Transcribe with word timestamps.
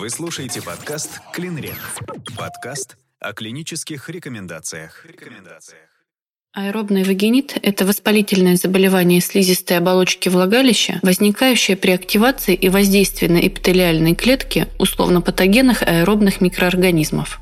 Вы 0.00 0.08
слушаете 0.08 0.62
подкаст 0.62 1.20
«Клинрек». 1.30 1.76
Подкаст 2.34 2.96
о 3.18 3.34
клинических 3.34 4.08
рекомендациях. 4.08 5.04
рекомендациях. 5.04 5.82
Аэробный 6.54 7.04
вагинит– 7.04 7.54
это 7.62 7.84
воспалительное 7.84 8.56
заболевание 8.56 9.20
слизистой 9.20 9.76
оболочки 9.76 10.30
влагалища, 10.30 11.00
возникающее 11.02 11.76
при 11.76 11.90
активации 11.90 12.54
и 12.54 12.70
воздействии 12.70 13.26
на 13.26 13.46
эпителиальные 13.46 14.14
клетки 14.14 14.68
условно-патогенных 14.78 15.82
аэробных 15.82 16.40
микроорганизмов. 16.40 17.38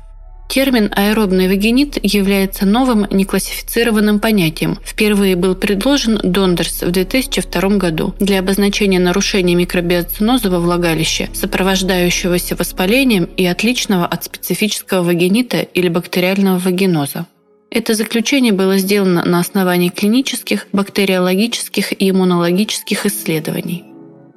Термин 0.49 0.91
«аэробный 0.95 1.47
вагинит» 1.47 1.99
является 2.01 2.65
новым 2.65 3.05
неклассифицированным 3.11 4.19
понятием. 4.19 4.79
Впервые 4.83 5.35
был 5.35 5.53
предложен 5.53 6.19
Дондерс 6.23 6.81
в 6.81 6.89
2002 6.89 7.77
году 7.77 8.15
для 8.19 8.39
обозначения 8.39 8.99
нарушения 8.99 9.53
микробиоциноза 9.53 10.49
во 10.49 10.59
влагалище, 10.59 11.29
сопровождающегося 11.33 12.55
воспалением 12.55 13.25
и 13.25 13.45
отличного 13.45 14.07
от 14.07 14.23
специфического 14.23 15.03
вагинита 15.03 15.59
или 15.59 15.87
бактериального 15.87 16.57
вагиноза. 16.57 17.27
Это 17.69 17.93
заключение 17.93 18.51
было 18.51 18.79
сделано 18.79 19.23
на 19.25 19.39
основании 19.41 19.89
клинических, 19.89 20.65
бактериологических 20.73 21.91
и 22.01 22.09
иммунологических 22.09 23.05
исследований. 23.05 23.83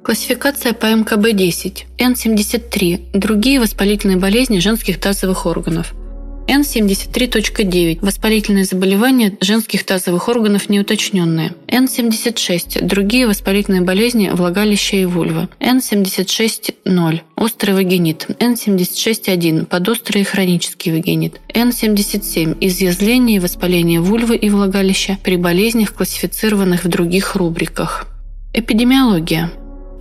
Классификация 0.03 0.73
по 0.73 0.85
МКБ-10, 0.85 1.85
Н73, 1.97 3.17
другие 3.17 3.59
воспалительные 3.59 4.17
болезни 4.17 4.59
женских 4.59 4.99
тазовых 4.99 5.47
органов– 5.47 5.95
Н73.9. 6.47 7.99
Воспалительные 8.01 8.65
заболевания 8.65 9.37
женских 9.41 9.83
тазовых 9.83 10.27
органов 10.27 10.69
неуточненные. 10.69 11.53
Н76. 11.67 12.85
Другие 12.85 13.27
воспалительные 13.27 13.81
болезни 13.81 14.29
влагалища 14.33 14.97
и 14.97 15.05
вульвы. 15.05 15.47
Н76.0. 15.59 17.21
Острый 17.35 17.71
вагинит. 17.71 18.27
Н76.1. 18.39 19.65
Подострый 19.65 20.21
и 20.21 20.25
хронический 20.25 20.91
вагинит. 20.91 21.39
Н77. 21.53 22.57
Изъязвление 22.59 23.37
и 23.37 23.39
воспаление 23.39 24.01
вульвы 24.01 24.35
и 24.35 24.49
влагалища 24.49 25.17
при 25.23 25.37
болезнях, 25.37 25.93
классифицированных 25.93 26.83
в 26.83 26.89
других 26.89 27.35
рубриках. 27.35 28.07
Эпидемиология. 28.53 29.51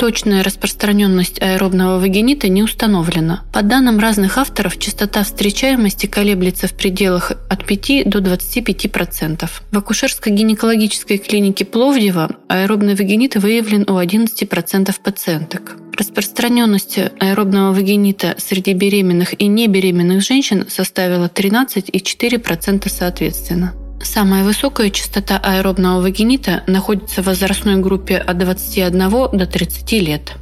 Точная 0.03 0.43
распространенность 0.43 1.41
аэробного 1.41 2.01
вагинита 2.01 2.49
не 2.49 2.65
установлена. 2.65 3.45
По 3.53 3.63
данным 3.63 4.01
разных 4.01 4.37
авторов, 4.37 4.77
частота 4.77 5.23
встречаемости 5.23 6.07
колеблется 6.07 6.67
в 6.67 6.73
пределах 6.73 7.31
от 7.49 7.65
5 7.65 8.11
до 8.11 8.19
25%. 8.19 9.49
В 9.71 9.79
акушерско-гинекологической 9.79 11.19
клинике 11.19 11.65
Пловдива 11.65 12.31
аэробный 12.49 12.97
вагинит 12.97 13.37
выявлен 13.37 13.83
у 13.89 13.97
11% 14.01 14.93
пациенток. 15.05 15.77
Распространенность 15.97 16.99
аэробного 16.99 17.73
вагинита 17.73 18.35
среди 18.39 18.73
беременных 18.73 19.41
и 19.41 19.47
небеременных 19.47 20.21
женщин 20.23 20.67
составила 20.69 21.29
13 21.29 21.91
и 21.93 21.99
4% 21.99 22.89
соответственно. 22.89 23.73
Самая 24.15 24.45
высокая 24.45 24.91
частота 24.91 25.41
аэробного 25.43 26.03
вагинита 26.03 26.65
находится 26.67 27.23
в 27.23 27.27
возрастной 27.29 27.77
группе 27.77 28.19
от 28.19 28.37
21 28.37 28.99
до 29.09 29.47
30 29.47 29.93
лет. 29.93 30.33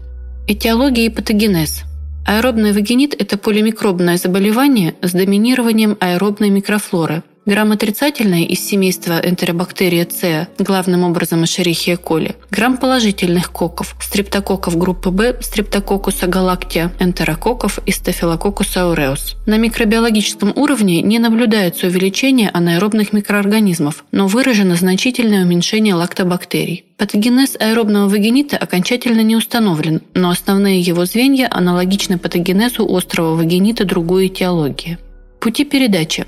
Этиология 0.49 1.07
и 1.07 1.09
патогенез. 1.09 1.83
Аэробный 2.27 2.73
вагинит– 2.73 3.15
это 3.21 3.39
полимикробное 3.39 4.17
заболевание 4.17 4.97
с 5.03 5.13
доминированием 5.13 5.97
аэробной 6.01 6.51
микрофлоры, 6.51 7.23
Грамм 7.47 7.73
отрицательный 7.73 8.45
из 8.45 8.61
семейства 8.61 9.19
энтеробактерия 9.19 10.07
С, 10.07 10.47
главным 10.59 11.05
образом 11.05 11.43
Escherichia 11.45 11.99
coli. 11.99 12.35
Грамм 12.51 12.77
положительных 12.77 13.51
коков, 13.51 13.97
стрептококков 13.99 14.77
группы 14.77 15.09
В, 15.09 15.43
стрептококкуса 15.43 16.27
галактия, 16.27 16.93
энтерококков 17.01 17.79
и 17.87 17.93
стафилококкуса 17.93 18.83
ауреус. 18.83 19.37
На 19.47 19.57
микробиологическом 19.57 20.53
уровне 20.55 21.01
не 21.01 21.19
наблюдается 21.19 21.87
увеличение 21.87 22.51
анаэробных 22.51 23.15
микроорганизмов, 23.15 24.05
но 24.13 24.27
выражено 24.27 24.75
значительное 24.75 25.45
уменьшение 25.45 25.95
лактобактерий. 25.95 26.85
Патогенез 26.99 27.57
аэробного 27.59 28.11
вагинита 28.11 28.59
окончательно 28.59 29.23
не 29.23 29.35
установлен, 29.35 30.03
но 30.13 30.29
основные 30.29 30.83
его 30.83 31.07
звенья 31.07 31.49
аналогичны 31.51 32.19
патогенезу 32.19 32.87
острого 32.87 33.35
вагинита 33.35 33.87
другой 33.87 34.27
этиологии. 34.27 34.99
Пути 35.41 35.65
передачи. 35.65 36.27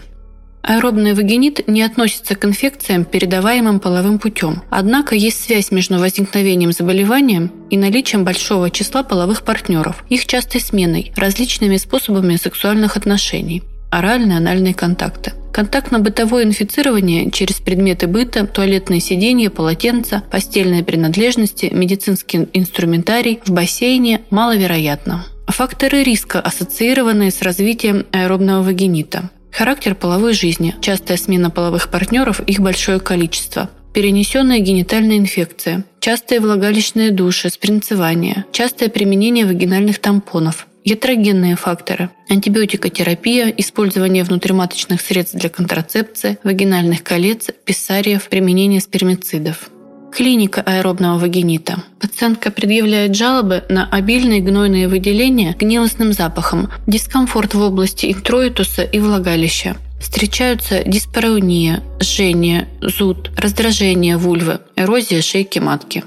Аэробный 0.62 1.14
вагинит 1.14 1.66
не 1.68 1.82
относится 1.82 2.34
к 2.34 2.44
инфекциям, 2.44 3.04
передаваемым 3.04 3.80
половым 3.80 4.18
путем. 4.18 4.62
Однако 4.70 5.14
есть 5.14 5.42
связь 5.42 5.70
между 5.70 5.98
возникновением 5.98 6.72
заболевания 6.72 7.50
и 7.70 7.76
наличием 7.76 8.24
большого 8.24 8.70
числа 8.70 9.02
половых 9.02 9.42
партнеров, 9.42 10.04
их 10.08 10.26
частой 10.26 10.60
сменой, 10.60 11.12
различными 11.16 11.76
способами 11.76 12.36
сексуальных 12.36 12.96
отношений 12.96 13.62
оральные 13.92 14.38
анальные 14.38 14.74
контакты. 14.74 15.34
Контактно-бытовое 15.52 16.44
инфицирование 16.44 17.30
через 17.30 17.56
предметы 17.60 18.06
быта, 18.06 18.46
туалетные 18.46 19.00
сиденья, 19.00 19.50
полотенца, 19.50 20.22
постельные 20.30 20.82
принадлежности, 20.82 21.68
медицинский 21.70 22.48
инструментарий 22.54 23.40
в 23.44 23.50
бассейне 23.50 24.22
маловероятно. 24.30 25.26
Факторы 25.46 26.02
риска, 26.02 26.40
ассоциированные 26.40 27.30
с 27.30 27.42
развитием 27.42 28.06
аэробного 28.12 28.62
вагинита. 28.62 29.28
Характер 29.52 29.94
половой 29.94 30.32
жизни, 30.32 30.74
частая 30.80 31.16
смена 31.16 31.50
половых 31.50 31.90
партнеров, 31.90 32.40
их 32.40 32.60
большое 32.60 32.98
количество, 32.98 33.70
перенесенная 33.92 34.58
генитальная 34.58 35.18
инфекция, 35.18 35.84
частые 36.00 36.40
влагалищные 36.40 37.10
души, 37.10 37.50
спринцевание, 37.50 38.46
частое 38.50 38.88
применение 38.88 39.46
вагинальных 39.46 39.98
тампонов, 39.98 40.66
Ятрогенные 40.84 41.54
факторы– 41.54 42.10
антибиотикотерапия, 42.28 43.54
использование 43.56 44.24
внутриматочных 44.24 45.00
средств 45.00 45.36
для 45.36 45.48
контрацепции, 45.48 46.38
вагинальных 46.42 47.04
колец, 47.04 47.50
писариев, 47.64 48.28
применение 48.28 48.80
спермицидов. 48.80 49.70
Клиника 50.12 50.60
аэробного 50.60 51.18
вагинита. 51.18 51.82
Пациентка 51.98 52.50
предъявляет 52.50 53.16
жалобы 53.16 53.64
на 53.70 53.88
обильные 53.88 54.40
гнойные 54.40 54.86
выделения 54.86 55.56
гнилостным 55.58 56.12
запахом, 56.12 56.68
дискомфорт 56.86 57.54
в 57.54 57.60
области 57.62 58.12
интроитуса 58.12 58.82
и 58.82 58.98
влагалища. 58.98 59.76
Встречаются 59.98 60.82
диспарауния, 60.84 61.82
жжение, 61.98 62.68
зуд, 62.82 63.30
раздражение 63.38 64.18
вульвы, 64.18 64.58
эрозия 64.76 65.22
шейки 65.22 65.60
матки. 65.60 66.04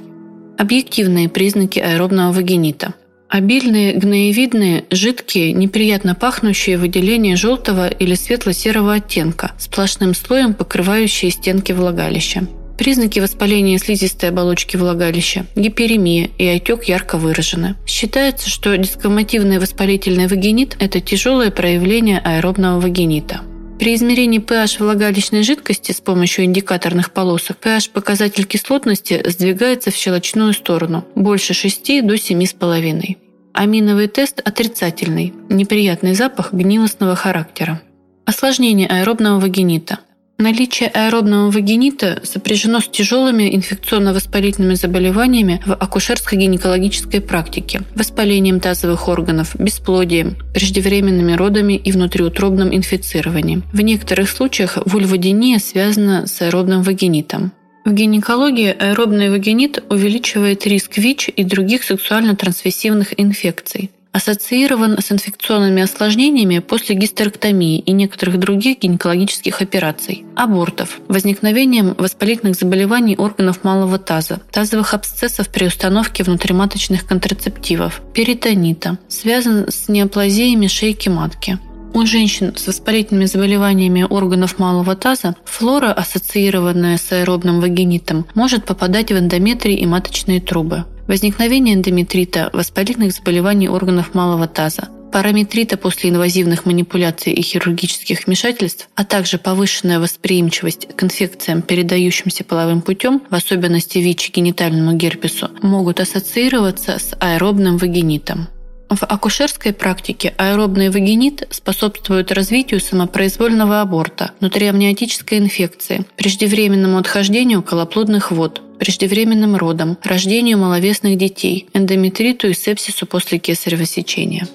Объективные 0.59 1.27
признаки 1.27 1.79
аэробного 1.79 2.31
вагинита. 2.31 2.93
Обильные, 3.27 3.95
гноевидные, 3.95 4.85
жидкие, 4.91 5.51
неприятно 5.51 6.13
пахнущие 6.13 6.77
выделения 6.77 7.35
желтого 7.35 7.87
или 7.87 8.13
светло-серого 8.13 8.93
оттенка, 8.93 9.53
сплошным 9.57 10.13
слоем 10.13 10.53
покрывающие 10.53 11.31
стенки 11.31 11.71
влагалища. 11.71 12.47
Признаки 12.77 13.19
воспаления 13.19 13.77
слизистой 13.77 14.29
оболочки 14.29 14.75
влагалища, 14.75 15.45
гиперемия 15.55 16.29
и 16.37 16.45
отек 16.45 16.83
ярко 16.85 17.17
выражены. 17.17 17.75
Считается, 17.85 18.49
что 18.49 18.75
дискомативный 18.77 19.59
воспалительный 19.59 20.27
вагинит– 20.27 20.75
это 20.79 20.99
тяжелое 20.99 21.51
проявление 21.51 22.19
аэробного 22.19 22.81
вагинита. 22.81 23.41
При 23.79 23.95
измерении 23.95 24.39
pH 24.39 24.79
влагалищной 24.79 25.43
жидкости 25.43 25.91
с 25.91 25.99
помощью 25.99 26.45
индикаторных 26.45 27.11
полосок 27.11 27.57
pH 27.61 27.91
показатель 27.91 28.45
кислотности 28.45 29.21
сдвигается 29.25 29.91
в 29.91 29.95
щелочную 29.95 30.53
сторону– 30.53 31.05
больше 31.15 31.53
6 31.53 32.05
до 32.05 32.15
7,5. 32.15 33.17
Аминовый 33.53 34.07
тест 34.07 34.41
отрицательный, 34.43 35.33
неприятный 35.49 36.13
запах 36.13 36.53
гнилостного 36.53 37.15
характера. 37.15 37.81
Осложнение 38.25 38.87
аэробного 38.87 39.39
вагинита. 39.39 39.99
Наличие 40.37 40.89
аэробного 40.89 41.49
вагинита 41.49 42.19
сопряжено 42.23 42.81
с 42.81 42.89
тяжелыми 42.89 43.55
инфекционно-воспалительными 43.55 44.75
заболеваниями 44.75 45.61
в 45.65 45.71
акушерско-гинекологической 45.71 47.21
практике, 47.21 47.83
воспалением 47.95 48.59
тазовых 48.59 49.07
органов, 49.07 49.55
бесплодием, 49.57 50.35
преждевременными 50.53 51.33
родами 51.33 51.73
и 51.73 51.91
внутриутробным 51.93 52.75
инфицированием. 52.75 53.63
В 53.71 53.79
некоторых 53.79 54.29
случаях 54.29 54.77
вульводиния 54.85 55.57
связана 55.57 56.27
с 56.27 56.41
аэробным 56.41 56.83
вагинитом. 56.83 57.53
В 57.85 57.93
гинекологии 57.93 58.75
аэробный 58.77 59.29
вагинит 59.29 59.83
увеличивает 59.89 60.67
риск 60.67 60.97
ВИЧ 60.97 61.29
и 61.33 61.43
других 61.45 61.83
сексуально-трансмиссивных 61.83 63.13
инфекций 63.17 63.91
ассоциирован 64.15 64.97
с 64.97 65.11
инфекционными 65.11 65.83
осложнениями 65.83 66.59
после 66.59 66.95
гистерэктомии 66.95 67.79
и 67.79 67.91
некоторых 67.91 68.39
других 68.39 68.79
гинекологических 68.79 69.61
операций, 69.61 70.23
абортов, 70.37 71.01
возникновением 71.09 71.95
воспалительных 71.97 72.55
заболеваний 72.55 73.17
органов 73.17 73.65
малого 73.65 73.99
таза, 73.99 74.39
тазовых 74.53 74.93
абсцессов 74.93 75.49
при 75.49 75.65
установке 75.65 76.23
внутриматочных 76.23 77.05
контрацептивов, 77.05 78.01
перитонита, 78.13 78.99
связан 79.09 79.69
с 79.69 79.89
неоплазиями 79.89 80.67
шейки 80.67 81.09
матки. 81.09 81.59
У 81.93 82.05
женщин 82.05 82.55
с 82.55 82.67
воспалительными 82.67 83.25
заболеваниями 83.25 84.07
органов 84.09 84.59
малого 84.59 84.95
таза 84.95 85.35
флора, 85.43 85.91
ассоциированная 85.91 86.97
с 86.97 87.11
аэробным 87.11 87.59
вагинитом, 87.59 88.25
может 88.33 88.63
попадать 88.63 89.11
в 89.11 89.17
эндометрий 89.17 89.75
и 89.75 89.85
маточные 89.85 90.39
трубы 90.39 90.85
возникновение 91.07 91.75
эндометрита, 91.75 92.49
воспалительных 92.53 93.13
заболеваний 93.13 93.69
органов 93.69 94.13
малого 94.13 94.47
таза, 94.47 94.89
параметрита 95.11 95.77
после 95.77 96.09
инвазивных 96.09 96.65
манипуляций 96.65 97.31
и 97.31 97.41
хирургических 97.41 98.25
вмешательств, 98.25 98.89
а 98.95 99.05
также 99.05 99.37
повышенная 99.37 99.99
восприимчивость 99.99 100.89
к 100.95 101.03
инфекциям, 101.03 101.61
передающимся 101.61 102.43
половым 102.43 102.81
путем, 102.81 103.21
в 103.29 103.33
особенности 103.33 103.99
ВИЧ 103.99 104.29
и 104.29 104.31
генитальному 104.33 104.97
герпесу, 104.97 105.49
могут 105.61 106.01
ассоциироваться 106.01 106.99
с 106.99 107.15
аэробным 107.19 107.77
вагинитом. 107.77 108.49
В 108.89 109.03
акушерской 109.03 109.73
практике 109.73 110.33
аэробный 110.37 110.89
вагинит 110.89 111.47
способствует 111.49 112.31
развитию 112.31 112.79
самопроизвольного 112.79 113.81
аборта, 113.81 114.31
внутриамниотической 114.39 115.39
инфекции, 115.39 116.05
преждевременному 116.17 116.97
отхождению 116.97 117.63
колоплодных 117.63 118.31
вод, 118.31 118.61
преждевременным 118.79 119.55
родам, 119.55 119.97
рождению 120.03 120.57
маловесных 120.57 121.17
детей, 121.17 121.67
эндометриту 121.73 122.47
и 122.47 122.53
сепсису 122.53 123.05
после 123.05 123.39
кесарево 123.39 123.85
сечения. 123.85 124.47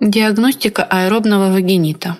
Диагностика 0.00 0.82
аэробного 0.82 1.52
вагинита. 1.52 2.16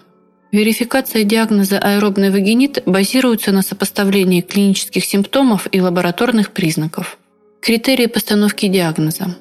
Верификация 0.52 1.24
диагноза 1.24 1.78
аэробный 1.78 2.30
вагинит 2.30 2.82
базируется 2.84 3.52
на 3.52 3.62
сопоставлении 3.62 4.42
клинических 4.42 5.04
симптомов 5.04 5.66
и 5.72 5.80
лабораторных 5.80 6.52
признаков. 6.52 7.18
Критерии 7.60 8.06
постановки 8.06 8.68
диагноза. 8.68 9.34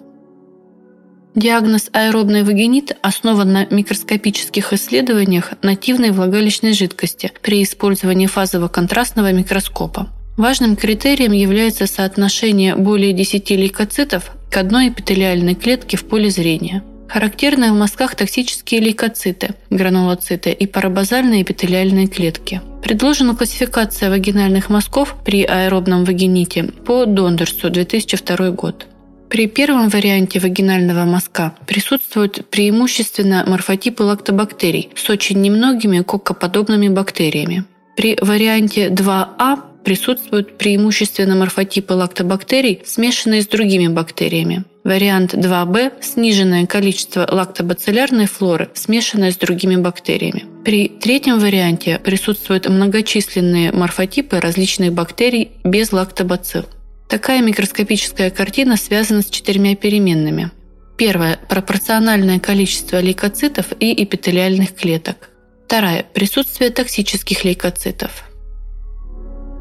Диагноз 1.36 1.90
аэробный 1.94 2.44
вагинит 2.44 2.98
основан 3.02 3.52
на 3.52 3.66
микроскопических 3.66 4.74
исследованиях 4.74 5.54
нативной 5.62 6.12
влагалищной 6.12 6.74
жидкости 6.74 7.32
при 7.42 7.64
использовании 7.64 8.28
фазово-контрастного 8.28 9.32
микроскопа. 9.34 10.10
Важным 10.38 10.76
критерием 10.76 11.34
является 11.34 11.88
соотношение 11.88 12.76
более 12.76 13.14
10 13.14 13.50
лейкоцитов 13.52 14.32
к 14.50 14.58
одной 14.58 14.90
эпителиальной 14.90 15.56
клетке 15.56 15.98
в 15.98 16.06
поле 16.06 16.30
зрения. 16.30 16.84
Характерны 17.10 17.72
в 17.72 17.76
мазках 17.76 18.16
токсические 18.16 18.80
лейкоциты, 18.80 19.56
гранулоциты 19.70 20.52
и 20.52 20.66
парабазальные 20.66 21.42
эпителиальные 21.42 22.08
клетки. 22.08 22.62
Предложена 22.82 23.36
классификация 23.36 24.10
вагинальных 24.10 24.70
мазков 24.70 25.16
при 25.26 25.44
аэробном 25.44 26.06
вагините 26.06 26.64
по 26.64 27.06
Дондерсу 27.06 27.70
2002 27.70 28.52
год. 28.52 28.88
При 29.30 29.48
первом 29.48 29.90
варианте 29.90 30.40
вагинального 30.40 31.06
мазка 31.06 31.54
присутствуют 31.68 32.50
преимущественно 32.50 33.46
морфотипы 33.48 34.04
лактобактерий 34.04 34.90
с 34.96 35.10
очень 35.10 35.42
немногими 35.42 36.02
кокоподобными 36.02 36.88
бактериями. 36.88 37.66
При 37.96 38.18
варианте 38.22 38.88
2А 38.88 39.60
присутствуют 39.84 40.58
преимущественно 40.58 41.36
морфотипы 41.36 41.94
лактобактерий, 41.94 42.82
смешанные 42.86 43.42
с 43.42 43.48
другими 43.48 43.88
бактериями. 43.88 44.64
Вариант 44.84 45.36
2b– 45.36 45.94
сниженное 46.02 46.66
количество 46.66 47.28
лактобациллярной 47.30 48.26
флоры, 48.26 48.70
смешанное 48.74 49.32
с 49.32 49.38
другими 49.38 49.76
бактериями. 49.76 50.46
При 50.66 50.90
третьем 50.90 51.40
варианте 51.40 52.00
присутствуют 52.00 52.68
многочисленные 52.68 53.72
морфотипы 53.72 54.40
различных 54.40 54.94
бактерий 54.94 55.52
без 55.64 55.92
лактобацилл. 55.92 56.66
Такая 57.08 57.42
микроскопическая 57.42 58.32
картина 58.32 58.78
связана 58.78 59.22
с 59.22 59.30
четырьмя 59.30 59.76
переменными. 59.76 60.50
Первое– 60.98 61.40
пропорциональное 61.50 62.40
количество 62.40 63.00
лейкоцитов 63.00 63.68
и 63.80 64.04
эпителиальных 64.04 64.74
клеток. 64.74 65.30
Вторая– 65.66 66.06
присутствие 66.14 66.70
токсических 66.70 67.44
лейкоцитов. 67.44 68.31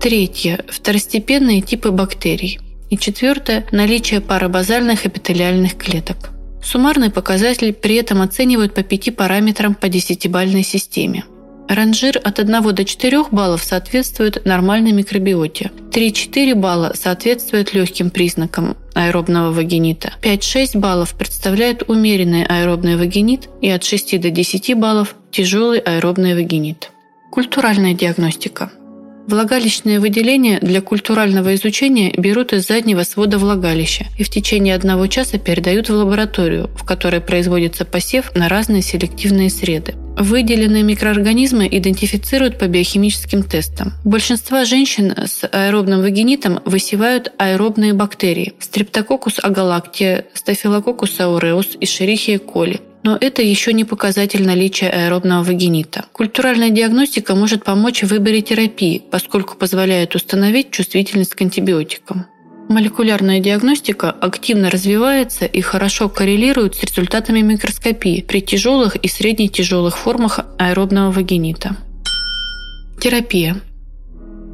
Третье– 0.00 0.64
второстепенные 0.68 1.60
типы 1.60 1.90
бактерий. 1.90 2.58
И 2.88 2.96
четвертое– 2.96 3.66
наличие 3.72 4.20
парабазальных 4.20 5.06
эпителиальных 5.06 5.76
клеток. 5.76 6.30
Суммарный 6.62 7.10
показатель 7.10 7.72
при 7.72 7.96
этом 7.96 8.22
оценивают 8.22 8.74
по 8.74 8.82
пяти 8.82 9.10
параметрам 9.10 9.74
по 9.74 9.88
десятибальной 9.88 10.62
системе– 10.62 11.24
Ранжир 11.70 12.20
от 12.24 12.40
1 12.40 12.74
до 12.74 12.84
4 12.84 13.26
баллов 13.30 13.62
соответствует 13.62 14.44
нормальной 14.44 14.90
микробиоте. 14.90 15.70
3-4 15.92 16.56
балла 16.56 16.92
соответствует 16.96 17.72
легким 17.74 18.10
признакам 18.10 18.76
аэробного 18.94 19.52
вагинита. 19.52 20.14
5-6 20.20 20.76
баллов 20.76 21.14
представляет 21.14 21.88
умеренный 21.88 22.44
аэробный 22.44 22.96
вагинит 22.96 23.48
и 23.60 23.70
от 23.70 23.84
6 23.84 24.20
до 24.20 24.30
10 24.30 24.76
баллов 24.76 25.14
тяжелый 25.30 25.78
аэробный 25.78 26.34
вагинит. 26.34 26.90
Культуральная 27.30 27.94
диагностика. 27.94 28.72
Влагалищные 29.30 30.00
выделения 30.00 30.58
для 30.58 30.80
культурального 30.80 31.54
изучения 31.54 32.12
берут 32.16 32.52
из 32.52 32.66
заднего 32.66 33.04
свода 33.04 33.38
влагалища 33.38 34.06
и 34.18 34.24
в 34.24 34.28
течение 34.28 34.74
одного 34.74 35.06
часа 35.06 35.38
передают 35.38 35.88
в 35.88 35.92
лабораторию, 35.94 36.68
в 36.74 36.84
которой 36.84 37.20
производится 37.20 37.84
посев 37.84 38.34
на 38.34 38.48
разные 38.48 38.82
селективные 38.82 39.48
среды. 39.48 39.94
Выделенные 40.18 40.82
микроорганизмы 40.82 41.68
идентифицируют 41.70 42.58
по 42.58 42.66
биохимическим 42.66 43.44
тестам. 43.44 43.92
Большинство 44.04 44.64
женщин 44.64 45.14
с 45.16 45.46
аэробным 45.46 46.00
вагинитом 46.02 46.58
высевают 46.64 47.32
аэробные 47.38 47.92
бактерии– 47.92 48.54
стрептококус 48.58 49.38
агалактия, 49.40 50.24
стафилококус 50.34 51.20
ауреус 51.20 51.76
и 51.78 51.86
шерихия 51.86 52.40
коли. 52.40 52.80
Но 53.02 53.16
это 53.18 53.42
еще 53.42 53.72
не 53.72 53.84
показатель 53.84 54.44
наличия 54.44 54.88
аэробного 54.88 55.42
вагинита. 55.42 56.04
Культуральная 56.12 56.70
диагностика 56.70 57.34
может 57.34 57.64
помочь 57.64 58.02
в 58.02 58.08
выборе 58.08 58.42
терапии, 58.42 59.02
поскольку 59.10 59.56
позволяет 59.56 60.14
установить 60.14 60.70
чувствительность 60.70 61.34
к 61.34 61.40
антибиотикам. 61.40 62.26
Молекулярная 62.68 63.40
диагностика 63.40 64.10
активно 64.10 64.70
развивается 64.70 65.44
и 65.44 65.60
хорошо 65.60 66.08
коррелирует 66.08 66.76
с 66.76 66.84
результатами 66.84 67.40
микроскопии 67.40 68.20
при 68.20 68.40
тяжелых 68.40 68.94
и 68.94 69.08
средне-тяжелых 69.08 69.96
формах 69.98 70.40
аэробного 70.56 71.10
вагинита. 71.10 71.76
Терапия. 73.00 73.56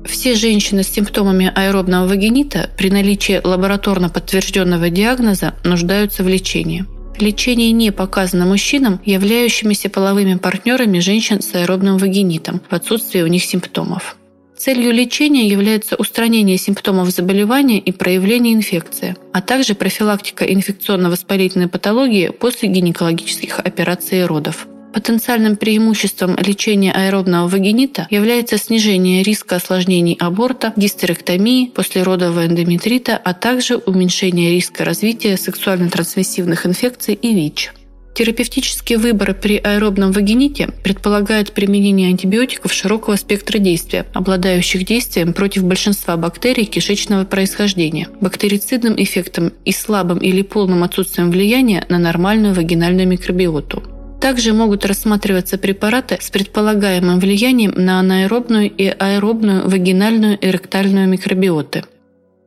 Все 0.07 0.35
женщины 0.35 0.83
с 0.83 0.89
симптомами 0.89 1.53
аэробного 1.55 2.07
вагинита 2.07 2.71
при 2.79 2.91
наличии 2.91 3.41
лабораторно 3.43 4.09
подтвержденного 4.09 4.89
диагноза 4.89 5.55
нуждаются 5.65 6.23
в 6.23 6.29
лечении. 6.29 6.87
Лечение 7.19 7.73
не 7.73 7.93
показано 7.93 8.45
мужчинам, 8.45 9.01
являющимися 9.05 9.89
половыми 9.89 10.35
партнерами 10.35 10.99
женщин 10.99 11.41
с 11.41 11.55
аэробным 11.55 11.97
вагинитом 11.97 12.61
в 12.69 12.75
отсутствии 12.75 13.23
у 13.23 13.27
них 13.27 13.45
симптомов. 13.45 14.17
Целью 14.57 14.93
лечения 14.93 15.49
является 15.49 15.97
устранение 15.97 16.59
симптомов 16.59 17.11
заболевания 17.11 17.79
и 17.79 17.93
проявление 17.93 18.55
инфекции, 18.55 19.17
а 19.33 19.43
также 19.43 19.75
профилактика 19.75 20.45
инфекционно-воспалительной 20.45 21.69
патологии 21.69 22.29
после 22.29 22.69
гинекологических 22.69 23.61
операций 23.61 24.21
и 24.21 24.23
родов. 24.23 24.67
Потенциальным 24.97 25.57
преимуществом 25.57 26.39
лечения 26.39 26.91
аэробного 26.91 27.49
вагинита 27.49 28.07
является 28.09 28.57
снижение 28.57 29.23
риска 29.23 29.57
осложнений 29.57 30.17
аборта, 30.19 30.73
гистерэктомии, 30.75 31.67
послеродового 31.67 32.47
эндометрита, 32.47 33.21
а 33.23 33.35
также 33.35 33.77
уменьшение 33.77 34.53
риска 34.53 34.87
развития 34.87 35.37
сексуально-трансмиссивных 35.37 36.65
инфекций 36.65 37.13
и 37.13 37.35
ВИЧ. 37.35 37.75
Терапевтический 38.15 38.97
выбор 38.97 39.35
при 39.35 39.59
аэробном 39.59 40.13
вагините 40.13 40.71
предполагает 40.83 41.53
применение 41.53 42.09
антибиотиков 42.09 42.73
широкого 42.73 43.17
спектра 43.17 43.59
действия, 43.59 44.07
обладающих 44.15 44.87
действием 44.87 45.35
против 45.35 45.65
большинства 45.65 46.17
бактерий 46.17 46.65
кишечного 46.65 47.27
происхождения, 47.27 48.09
бактерицидным 48.23 48.95
эффектом 48.97 49.53
и 49.67 49.73
слабым 49.73 50.21
или 50.21 50.41
полным 50.41 50.85
отсутствием 50.85 51.31
влияния 51.31 51.85
на 51.91 51.99
нормальную 51.99 52.55
вагинальную 52.55 53.07
микробиоту. 53.07 53.83
Также 54.27 54.53
могут 54.53 54.85
рассматриваться 54.85 55.57
препараты 55.57 56.19
с 56.21 56.31
предполагаемым 56.31 57.21
влиянием 57.21 57.73
на 57.77 58.01
анаэробную 58.01 58.69
и 58.69 58.89
аэробную 58.89 59.69
вагинальную 59.69 60.37
эректальную 60.45 61.07
микробиоты. 61.07 61.85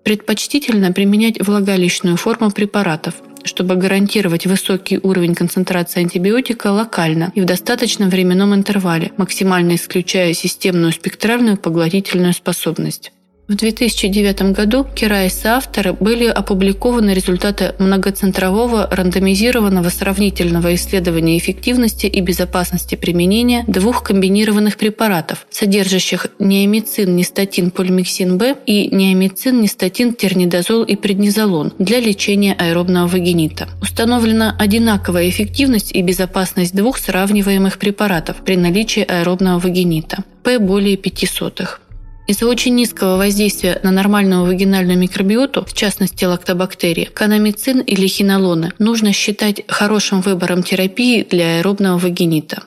Предпочтительно 0.03 0.91
применять 0.91 1.39
влагалищную 1.39 2.17
форму 2.17 2.51
препаратов– 2.51 3.13
чтобы 3.45 3.75
гарантировать 3.75 4.45
высокий 4.45 5.00
уровень 5.01 5.33
концентрации 5.33 6.01
антибиотика 6.01 6.67
локально 6.67 7.31
и 7.33 7.39
в 7.39 7.45
достаточном 7.45 8.09
временном 8.09 8.53
интервале, 8.53 9.13
максимально 9.15 9.75
исключая 9.75 10.33
системную 10.33 10.91
спектральную 10.91 11.55
поглотительную 11.55 12.33
способность. 12.33 13.13
В 13.50 13.56
2009 13.56 14.51
году 14.51 14.84
Кира 14.84 15.25
и 15.25 15.29
соавторы 15.29 15.94
были 15.94 16.27
опубликованы 16.27 17.15
результаты 17.15 17.74
многоцентрового 17.79 18.88
рандомизированного 18.91 19.89
сравнительного 19.89 20.75
исследования 20.75 21.36
эффективности 21.39 22.06
и 22.06 22.22
безопасности 22.22 22.94
применения 22.94 23.63
двух 23.65 24.03
комбинированных 24.03 24.77
препаратов, 24.77 25.48
содержащих 25.50 26.27
неомицин, 26.38 27.15
нистатин, 27.15 27.72
полимиксин 27.72 28.38
Б 28.38 28.56
и 28.68 28.96
неомицин, 28.96 29.62
нистатин, 29.62 30.13
тернидозол 30.13 30.84
и 30.84 30.96
преднизолон 30.96 31.74
для 31.79 32.00
лечения 32.00 32.53
аэробного 32.53 33.08
вагинита. 33.08 33.68
Установлена 33.82 34.56
одинаковая 34.60 35.27
эффективность 35.27 35.91
и 35.91 36.03
безопасность 36.03 36.75
двух 36.75 37.00
сравниваемых 37.00 37.79
препаратов 37.79 38.44
при 38.46 38.58
наличии 38.58 39.01
аэробного 39.01 39.58
вагинита– 39.58 40.24
П 40.44 40.60
более 40.60 40.98
5 40.98 41.27
сотых. 41.27 41.82
Из-за 42.29 42.45
очень 42.45 42.75
низкого 42.75 43.17
воздействия 43.17 43.79
на 43.81 43.89
нормальную 43.89 44.45
вагинальную 44.45 45.00
микробиоту, 45.00 45.65
в 45.65 45.74
частности 45.74 46.25
лактобактерии, 46.25 47.05
канамицин 47.05 47.79
или 47.79 48.05
хинолоны 48.05 48.71
нужно 48.77 49.13
считать 49.13 49.63
хорошим 49.67 50.21
выбором 50.21 50.62
терапии 50.62 51.24
для 51.24 51.57
аэробного 51.57 51.98
вагинита. 51.98 52.65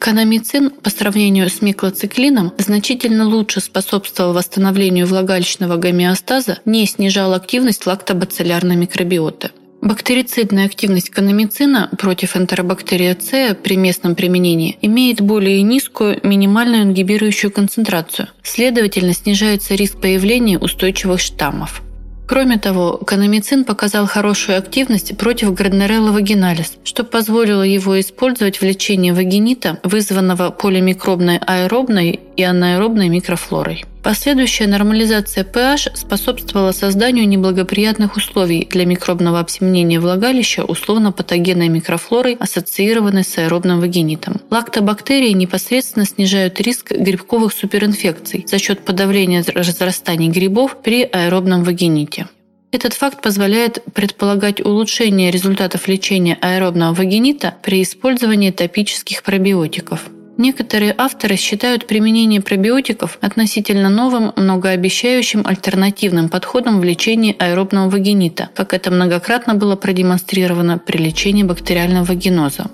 Канамицин 0.00 0.70
по 0.70 0.88
сравнению 0.88 1.50
с 1.50 1.60
миклоциклином 1.60 2.54
значительно 2.56 3.28
лучше 3.28 3.60
способствовал 3.60 4.32
восстановлению 4.32 5.06
влагалищного 5.06 5.76
гомеостаза, 5.76 6.60
не 6.64 6.86
снижал 6.86 7.34
активность 7.34 7.86
лактобациллярной 7.86 8.76
микробиоты. 8.76 9.50
Бактерицидная 9.82 10.66
активность 10.66 11.10
канамицина 11.10 11.90
против 11.98 12.36
энтеробактерия 12.36 13.16
С 13.18 13.54
при 13.54 13.76
местном 13.76 14.14
применении 14.14 14.78
имеет 14.82 15.20
более 15.20 15.62
низкую 15.62 16.18
минимальную 16.22 16.82
ингибирующую 16.82 17.52
концентрацию, 17.52 18.28
следовательно, 18.42 19.12
снижается 19.12 19.74
риск 19.74 20.00
появления 20.00 20.58
устойчивых 20.58 21.20
штаммов. 21.20 21.82
Кроме 22.26 22.58
того, 22.58 22.96
канамицин 22.96 23.64
показал 23.64 24.06
хорошую 24.06 24.58
активность 24.58 25.16
против 25.16 25.54
граднерелла 25.54 26.10
вагиналис, 26.10 26.72
что 26.82 27.04
позволило 27.04 27.62
его 27.62 28.00
использовать 28.00 28.60
в 28.60 28.64
лечении 28.64 29.12
вагинита, 29.12 29.78
вызванного 29.84 30.50
полимикробной 30.50 31.38
аэробной 31.38 32.20
и 32.36 32.42
анаэробной 32.42 33.08
микрофлорой. 33.08 33.84
Последующая 34.02 34.68
нормализация 34.68 35.42
pH 35.42 35.96
способствовала 35.96 36.70
созданию 36.70 37.26
неблагоприятных 37.26 38.16
условий 38.16 38.64
для 38.70 38.86
микробного 38.86 39.40
обсеменения 39.40 39.98
влагалища 39.98 40.62
условно-патогенной 40.64 41.68
микрофлорой, 41.68 42.36
ассоциированной 42.38 43.24
с 43.24 43.36
аэробным 43.36 43.80
вагинитом. 43.80 44.40
Лактобактерии 44.48 45.32
непосредственно 45.32 46.06
снижают 46.06 46.60
риск 46.60 46.92
грибковых 46.92 47.52
суперинфекций 47.52 48.44
за 48.46 48.58
счет 48.58 48.84
подавления 48.84 49.44
разрастания 49.52 50.30
грибов 50.30 50.76
при 50.84 51.02
аэробном 51.02 51.64
вагините. 51.64 52.28
Этот 52.70 52.92
факт 52.92 53.22
позволяет 53.22 53.82
предполагать 53.94 54.60
улучшение 54.60 55.30
результатов 55.30 55.88
лечения 55.88 56.38
аэробного 56.40 56.94
вагинита 56.94 57.54
при 57.62 57.82
использовании 57.82 58.50
топических 58.50 59.22
пробиотиков. 59.22 60.10
Некоторые 60.38 60.94
авторы 60.96 61.36
считают 61.36 61.86
применение 61.86 62.42
пробиотиков 62.42 63.18
относительно 63.22 63.88
новым, 63.88 64.32
многообещающим 64.36 65.46
альтернативным 65.46 66.28
подходом 66.28 66.78
в 66.80 66.84
лечении 66.84 67.34
аэробного 67.38 67.88
вагинита, 67.88 68.50
как 68.54 68.74
это 68.74 68.90
многократно 68.90 69.54
было 69.54 69.76
продемонстрировано 69.76 70.78
при 70.78 70.98
лечении 70.98 71.42
бактериального 71.42 72.04
вагиноза. 72.04 72.66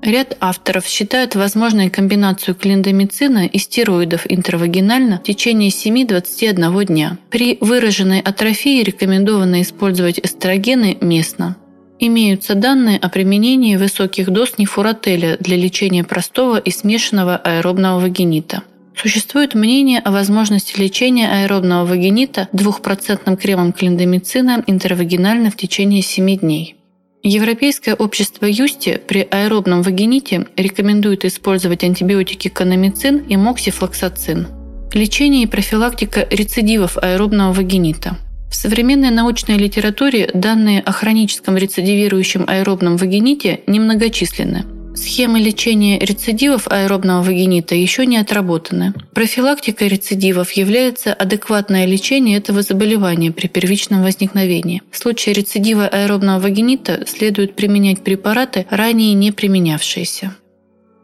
Ряд 0.00 0.36
авторов 0.40 0.86
считают 0.86 1.34
возможной 1.34 1.90
комбинацию 1.90 2.54
клиндомицина 2.54 3.46
и 3.46 3.58
стероидов 3.58 4.26
интравагинально 4.28 5.18
в 5.18 5.24
течение 5.24 5.70
7-21 5.70 6.84
дня. 6.86 7.18
При 7.30 7.58
выраженной 7.60 8.20
атрофии 8.20 8.82
рекомендовано 8.82 9.60
использовать 9.60 10.20
эстрогены 10.20 10.96
местно. 11.00 11.56
Имеются 12.00 12.54
данные 12.54 12.96
о 12.98 13.08
применении 13.08 13.74
высоких 13.74 14.30
доз 14.30 14.56
нефурателя 14.56 15.36
для 15.40 15.56
лечения 15.56 16.04
простого 16.04 16.56
и 16.56 16.70
смешанного 16.70 17.36
аэробного 17.36 17.98
вагинита. 17.98 18.62
Существует 18.94 19.54
мнение 19.54 19.98
о 19.98 20.12
возможности 20.12 20.80
лечения 20.80 21.28
аэробного 21.28 21.84
вагинита 21.84 22.48
двухпроцентным 22.52 23.36
кремом 23.36 23.72
клиндомицина 23.72 24.62
интервагинально 24.68 25.50
в 25.50 25.56
течение 25.56 26.02
7 26.02 26.38
дней. 26.38 26.76
Европейское 27.24 27.96
общество 27.96 28.46
Юсти 28.46 29.00
при 29.08 29.26
аэробном 29.28 29.82
вагините 29.82 30.46
рекомендует 30.56 31.24
использовать 31.24 31.82
антибиотики 31.82 32.46
канамицин 32.46 33.18
и 33.28 33.36
моксифлоксацин. 33.36 34.46
Лечение 34.92 35.42
и 35.42 35.46
профилактика 35.46 36.26
рецидивов 36.30 36.96
аэробного 36.96 37.52
вагинита– 37.52 38.16
в 38.50 38.54
современной 38.54 39.10
научной 39.10 39.56
литературе 39.56 40.30
данные 40.32 40.80
о 40.80 40.92
хроническом 40.92 41.56
рецидивирующем 41.56 42.44
аэробном 42.46 42.96
вагините 42.96 43.60
немногочисленны. 43.66 44.64
Схемы 44.98 45.38
лечения 45.38 45.98
рецидивов 46.00 46.66
аэробного 46.66 47.22
вагинита 47.22 47.76
еще 47.76 48.04
не 48.04 48.16
отработаны. 48.16 48.94
Профилактикой 49.14 49.86
рецидивов 49.86 50.50
является 50.52 51.14
адекватное 51.14 51.86
лечение 51.86 52.38
этого 52.38 52.62
заболевания 52.62 53.30
при 53.30 53.46
первичном 53.46 54.02
возникновении. 54.02 54.82
В 54.90 54.98
случае 54.98 55.34
рецидива 55.34 55.86
аэробного 55.86 56.40
вагинита 56.40 57.04
следует 57.06 57.54
применять 57.54 58.02
препараты, 58.02 58.66
ранее 58.70 59.12
не 59.12 59.30
применявшиеся. 59.30 60.34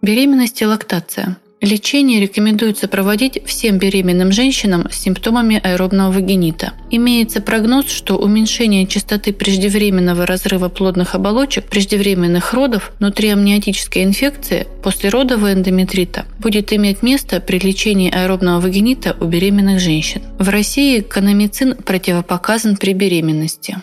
Беременность 0.03 0.61
и 0.61 0.67
лактация. 0.67 1.37
Лечение 1.61 2.21
рекомендуется 2.21 2.89
проводить 2.89 3.43
всем 3.47 3.79
беременным 3.79 4.33
женщинам 4.33 4.87
с 4.91 4.97
симптомами 4.97 5.61
аэробного 5.63 6.13
вагинита. 6.13 6.75
Имеется 6.91 7.41
прогноз, 7.41 7.91
что 7.91 8.17
уменьшение 8.17 8.87
частоты 8.87 9.33
преждевременного 9.33 10.27
разрыва 10.27 10.69
плодных 10.69 11.15
оболочек, 11.15 11.65
преждевременных 11.65 12.53
родов, 12.53 12.93
внутриамниотической 12.99 14.05
инфекции, 14.05 14.67
послеродового 14.83 15.53
эндометрита 15.55 16.27
будет 16.39 16.73
иметь 16.73 17.03
место 17.03 17.41
при 17.41 17.59
лечении 17.59 18.15
аэробного 18.15 18.61
вагинита 18.61 19.17
у 19.21 19.25
беременных 19.25 19.81
женщин. 19.81 20.23
В 20.39 20.49
России 20.51 21.01
канамицин 21.01 21.77
противопоказан 21.77 22.77
при 22.77 22.93
беременности. 22.93 23.79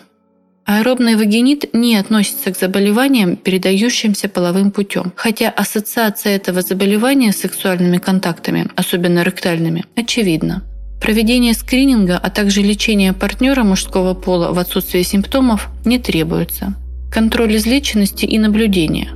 Аэробный 0.64 1.16
вагинит 1.16 1.74
не 1.74 1.96
относится 1.96 2.52
к 2.52 2.58
заболеваниям, 2.58 3.36
передающимся 3.36 4.28
половым 4.28 4.70
путем, 4.70 5.12
хотя 5.16 5.50
ассоциация 5.50 6.36
этого 6.36 6.62
заболевания 6.62 7.32
с 7.32 7.38
сексуальными 7.38 7.98
контактами, 7.98 8.68
особенно 8.76 9.22
ректальными, 9.22 9.84
очевидна. 9.96 10.62
Проведение 11.00 11.52
скрининга, 11.54 12.16
а 12.16 12.30
также 12.30 12.62
лечение 12.62 13.12
партнера 13.12 13.64
мужского 13.64 14.14
пола 14.14 14.52
в 14.52 14.58
отсутствии 14.58 15.02
симптомов 15.02 15.68
не 15.84 15.98
требуется. 15.98 16.74
Контроль 17.10 17.56
излеченности 17.56 18.24
и 18.24 18.38
наблюдение. 18.38 19.10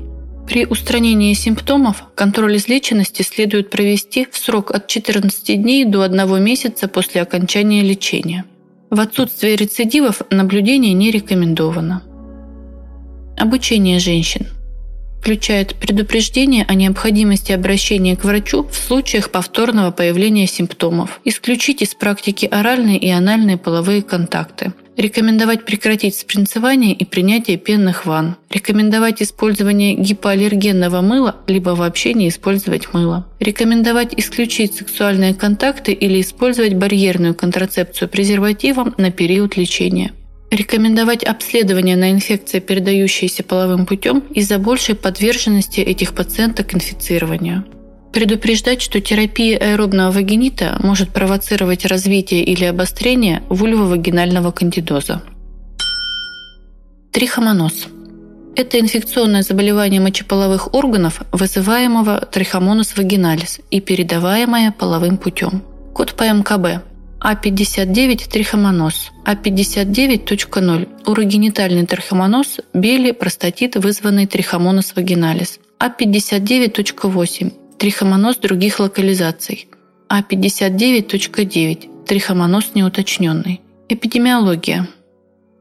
При 0.49 0.67
устранении 0.67 1.33
симптомов 1.35 2.03
контроль 2.17 2.57
излеченности 2.57 3.23
следует 3.23 3.71
провести 3.71 4.27
в 4.31 4.37
срок 4.37 4.73
от 4.73 4.89
14 4.89 5.63
дней 5.63 5.85
до 5.85 6.03
1 6.03 6.43
месяца 6.43 6.89
после 6.89 7.23
окончания 7.23 7.83
лечения. 7.83 8.45
В 8.97 9.01
отсутствие 9.01 9.57
рецидивов 9.57 10.23
наблюдение 10.31 10.95
не 10.95 11.11
рекомендовано. 11.11 12.03
Обучение 13.37 13.99
женщин 13.99 14.47
включает 15.21 15.75
предупреждение 15.75 16.65
о 16.67 16.73
необходимости 16.73 17.53
обращения 17.53 18.17
к 18.17 18.25
врачу 18.25 18.63
в 18.63 18.75
случаях 18.75 19.31
повторного 19.31 19.91
появления 19.91 20.47
симптомов, 20.47 21.21
исключить 21.27 21.83
из 21.83 21.95
практики 21.95 22.47
оральные 22.47 22.97
и 22.97 23.11
анальные 23.11 23.59
половые 23.59 24.01
контакты, 24.01 24.73
рекомендовать 24.97 25.65
прекратить 25.65 26.17
спринцевание 26.17 26.93
и 26.93 27.05
принятие 27.05 27.57
пенных 27.57 28.07
ванн, 28.07 28.37
рекомендовать 28.51 29.23
использование 29.23 29.95
гипоаллергенного 29.95 31.01
мыла, 31.01 31.37
либо 31.47 31.71
вообще 31.71 32.15
не 32.15 32.29
использовать 32.29 32.93
мыло, 32.93 33.27
рекомендовать 33.41 34.15
исключить 34.17 34.75
сексуальные 34.75 35.35
контакты 35.35 35.93
или 35.93 36.21
использовать 36.21 36.75
барьерную 36.75 37.35
контрацепцию 37.35 38.09
презервативом 38.09 38.95
на 38.99 39.11
период 39.11 39.57
лечения. 39.57 40.13
Рекомендовать 40.51 41.25
обследование 41.25 41.97
на 41.97 42.13
инфекции, 42.13 42.61
передающиеся 42.61 43.43
половым 43.43 43.85
путем, 43.85 44.23
из-за 44.31 44.59
большей 44.59 44.95
подверженности 44.95 45.81
этих 45.81 46.15
пациенток 46.15 46.73
инфицированию. 46.75 47.65
Предупреждать, 48.13 48.81
что 48.81 49.01
терапия 49.01 49.59
аэробного 49.59 50.11
вагинита 50.11 50.79
может 50.83 51.11
провоцировать 51.11 51.85
развитие 51.85 52.45
или 52.45 52.65
обострение 52.65 53.43
вульвовагинального 53.49 54.53
кандидоза. 54.53 55.23
Трихомоноз. 57.13 57.87
Это 58.57 58.81
инфекционное 58.81 59.43
заболевание 59.43 60.01
мочеполовых 60.01 60.75
органов, 60.75 61.21
вызываемого 61.31 62.21
трихомонос 62.21 62.97
вагиналис 62.97 63.61
и 63.71 63.81
передаваемое 63.81 64.73
половым 64.73 65.19
путем. 65.19 65.63
Код 65.93 66.15
по 66.15 66.25
МКБ 66.25 66.83
а59 67.21 68.31
трихомоноз, 68.31 69.11
А59.0 69.25 70.89
урогенитальный 71.07 71.87
трихомоноз, 71.87 72.61
бели, 72.73 73.11
простатит, 73.13 73.77
вызванный 73.77 74.27
трихомонос 74.27 74.95
вагиналис, 74.95 75.59
А59.8 75.81 77.53
трихомоноз 77.79 78.37
других 78.37 78.81
локализаций, 78.81 79.69
А59.9 80.09 82.05
трихомоноз 82.07 82.71
неуточненный. 82.75 83.61
Эпидемиология. 83.89 84.89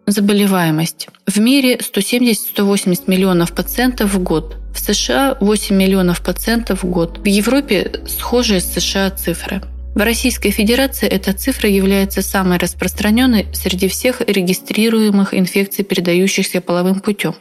Заболеваемость. 0.05 1.07
В 1.25 1.39
мире 1.39 1.77
170-180 1.77 3.03
миллионов 3.07 3.53
пациентов 3.53 4.13
в 4.13 4.19
год. 4.21 4.57
В 4.73 4.79
США 4.79 5.37
8 5.41 5.75
миллионов 5.75 6.23
пациентов 6.23 6.83
в 6.83 6.89
год. 6.89 7.19
В 7.19 7.25
Европе 7.25 8.01
схожие 8.07 8.59
с 8.59 8.71
США 8.73 9.09
цифры. 9.09 9.61
В 9.95 9.99
Российской 9.99 10.51
Федерации 10.51 11.07
эта 11.07 11.33
цифра 11.33 11.69
является 11.69 12.21
самой 12.21 12.57
распространенной 12.59 13.47
среди 13.53 13.87
всех 13.87 14.21
регистрируемых 14.21 15.33
инфекций, 15.33 15.85
передающихся 15.85 16.61
половым 16.61 16.99
путем. 16.99 17.33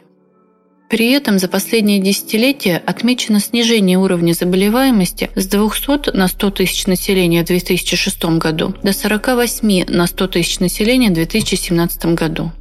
При 0.95 1.11
этом 1.11 1.41
за 1.41 1.49
последние 1.49 1.99
десятилетия 1.99 2.81
отмечено 2.87 3.41
снижение 3.41 3.99
уровня 3.99 4.33
заболеваемости 4.33 5.29
с 5.35 5.45
200 5.47 6.17
на 6.17 6.29
100 6.29 6.51
тысяч 6.53 6.87
населения 6.87 7.43
в 7.43 7.47
2006 7.47 8.25
году 8.39 8.77
до 8.81 8.93
48 8.93 9.87
на 9.89 10.07
100 10.07 10.29
тысяч 10.29 10.61
населения 10.61 11.11
в 11.11 11.15
2017 11.15 12.15
году. 12.15 12.53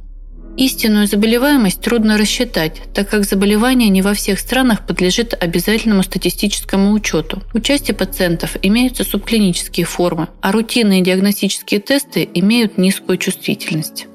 Истинную 0.56 1.06
заболеваемость 1.06 1.80
трудно 1.80 2.18
рассчитать, 2.18 2.82
так 2.92 3.08
как 3.08 3.22
заболевание 3.22 3.88
не 3.88 4.02
во 4.02 4.14
всех 4.14 4.40
странах 4.40 4.84
подлежит 4.84 5.40
обязательному 5.40 6.02
статистическому 6.02 6.90
учету. 6.90 7.40
У 7.54 7.60
части 7.60 7.92
пациентов 7.92 8.56
имеются 8.62 9.04
субклинические 9.04 9.86
формы, 9.86 10.26
а 10.40 10.50
рутинные 10.50 11.02
диагностические 11.02 11.78
тесты 11.78 12.28
имеют 12.34 12.78
низкую 12.78 13.16
чувствительность. 13.18 14.08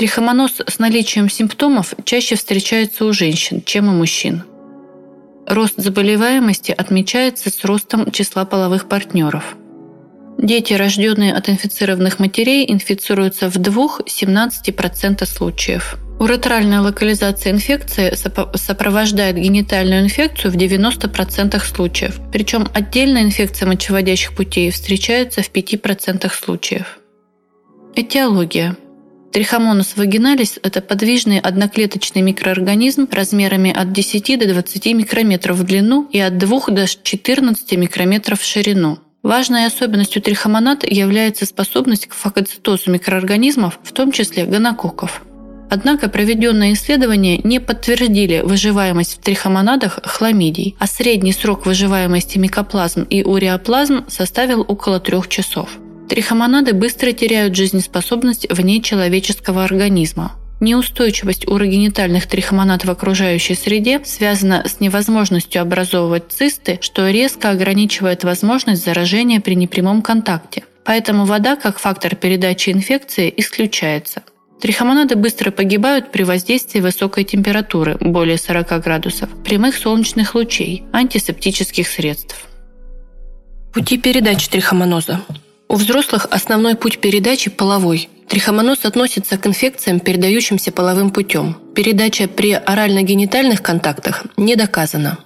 Трихомоноз 0.00 0.62
с 0.66 0.78
наличием 0.78 1.28
симптомов 1.28 1.92
чаще 2.06 2.34
встречается 2.34 3.04
у 3.04 3.12
женщин, 3.12 3.62
чем 3.62 3.86
у 3.90 3.92
мужчин. 3.92 4.44
Рост 5.46 5.74
заболеваемости 5.76 6.72
отмечается 6.72 7.50
с 7.50 7.62
ростом 7.66 8.10
числа 8.10 8.46
половых 8.46 8.88
партнеров. 8.88 9.56
Дети, 10.38 10.72
рожденные 10.72 11.34
от 11.34 11.50
инфицированных 11.50 12.18
матерей, 12.18 12.64
инфицируются 12.72 13.50
в 13.50 13.56
2-17% 13.56 15.26
случаев. 15.26 15.98
Уретральная 16.18 16.80
локализация 16.80 17.52
инфекции 17.52 18.14
сопровождает 18.56 19.36
генитальную 19.36 20.00
инфекцию 20.00 20.50
в 20.50 20.56
90% 20.56 21.62
случаев. 21.62 22.18
Причем 22.32 22.66
отдельная 22.72 23.24
инфекция 23.24 23.68
мочеводящих 23.68 24.34
путей 24.34 24.70
встречается 24.70 25.42
в 25.42 25.52
5% 25.52 26.32
случаев. 26.32 26.98
Этиология. 27.94 28.78
Трихомонус 29.32 29.96
вагиналис– 29.96 30.58
это 30.62 30.80
подвижный 30.80 31.38
одноклеточный 31.38 32.20
микроорганизм 32.20 33.08
размерами 33.12 33.72
от 33.72 33.92
10 33.92 34.40
до 34.40 34.46
20 34.48 34.86
микрометров 34.86 35.56
в 35.56 35.62
длину 35.62 36.08
и 36.10 36.18
от 36.18 36.36
2 36.36 36.60
до 36.68 36.88
14 36.88 37.72
микрометров 37.76 38.40
в 38.40 38.44
ширину. 38.44 38.98
Важной 39.22 39.66
особенностью 39.66 40.20
трихомонад 40.20 40.82
является 40.84 41.46
способность 41.46 42.08
к 42.08 42.14
фагоцитозу 42.14 42.90
микроорганизмов, 42.90 43.78
в 43.84 43.92
том 43.92 44.10
числе 44.10 44.46
гонококков. 44.46 45.22
Однако 45.70 46.08
проведенные 46.08 46.72
исследования 46.72 47.38
не 47.38 47.60
подтвердили 47.60 48.40
выживаемость 48.44 49.18
в 49.18 49.22
трихомонадах 49.22 50.00
хламидий, 50.02 50.74
а 50.80 50.88
средний 50.88 51.32
срок 51.32 51.66
выживаемости 51.66 52.38
микоплазм 52.38 53.02
и 53.04 53.22
уреоплазм 53.22 54.04
составил 54.08 54.64
около 54.66 54.98
трех 54.98 55.28
часов. 55.28 55.78
Трихомонады 56.10 56.72
быстро 56.72 57.12
теряют 57.12 57.54
жизнеспособность 57.54 58.50
вне 58.50 58.82
человеческого 58.82 59.62
организма. 59.62 60.32
Неустойчивость 60.58 61.46
урогенитальных 61.46 62.26
трихомонад 62.26 62.84
в 62.84 62.90
окружающей 62.90 63.54
среде 63.54 64.00
связана 64.04 64.64
с 64.66 64.80
невозможностью 64.80 65.62
образовывать 65.62 66.32
цисты, 66.32 66.80
что 66.82 67.08
резко 67.08 67.50
ограничивает 67.50 68.24
возможность 68.24 68.84
заражения 68.84 69.40
при 69.40 69.54
непрямом 69.54 70.02
контакте. 70.02 70.64
Поэтому 70.84 71.26
вода 71.26 71.54
как 71.54 71.78
фактор 71.78 72.16
передачи 72.16 72.70
инфекции 72.70 73.32
исключается. 73.36 74.24
Трихомонады 74.60 75.14
быстро 75.14 75.52
погибают 75.52 76.10
при 76.10 76.24
воздействии 76.24 76.80
высокой 76.80 77.22
температуры, 77.22 77.96
более 78.00 78.36
40 78.36 78.82
градусов, 78.82 79.30
прямых 79.44 79.76
солнечных 79.76 80.34
лучей, 80.34 80.82
антисептических 80.92 81.86
средств. 81.86 82.48
Пути 83.72 83.96
передачи 83.96 84.50
трихомоноза. 84.50 85.20
У 85.70 85.76
взрослых 85.76 86.26
основной 86.32 86.74
путь 86.74 86.98
передачи– 86.98 87.48
половой. 87.56 88.08
Трихомоноз 88.26 88.84
относится 88.84 89.38
к 89.38 89.46
инфекциям, 89.46 90.00
передающимся 90.00 90.72
половым 90.72 91.10
путем. 91.10 91.58
Передача 91.76 92.26
при 92.26 92.54
орально-генитальных 92.54 93.62
контактах 93.62 94.24
не 94.36 94.56
доказана. 94.56 95.18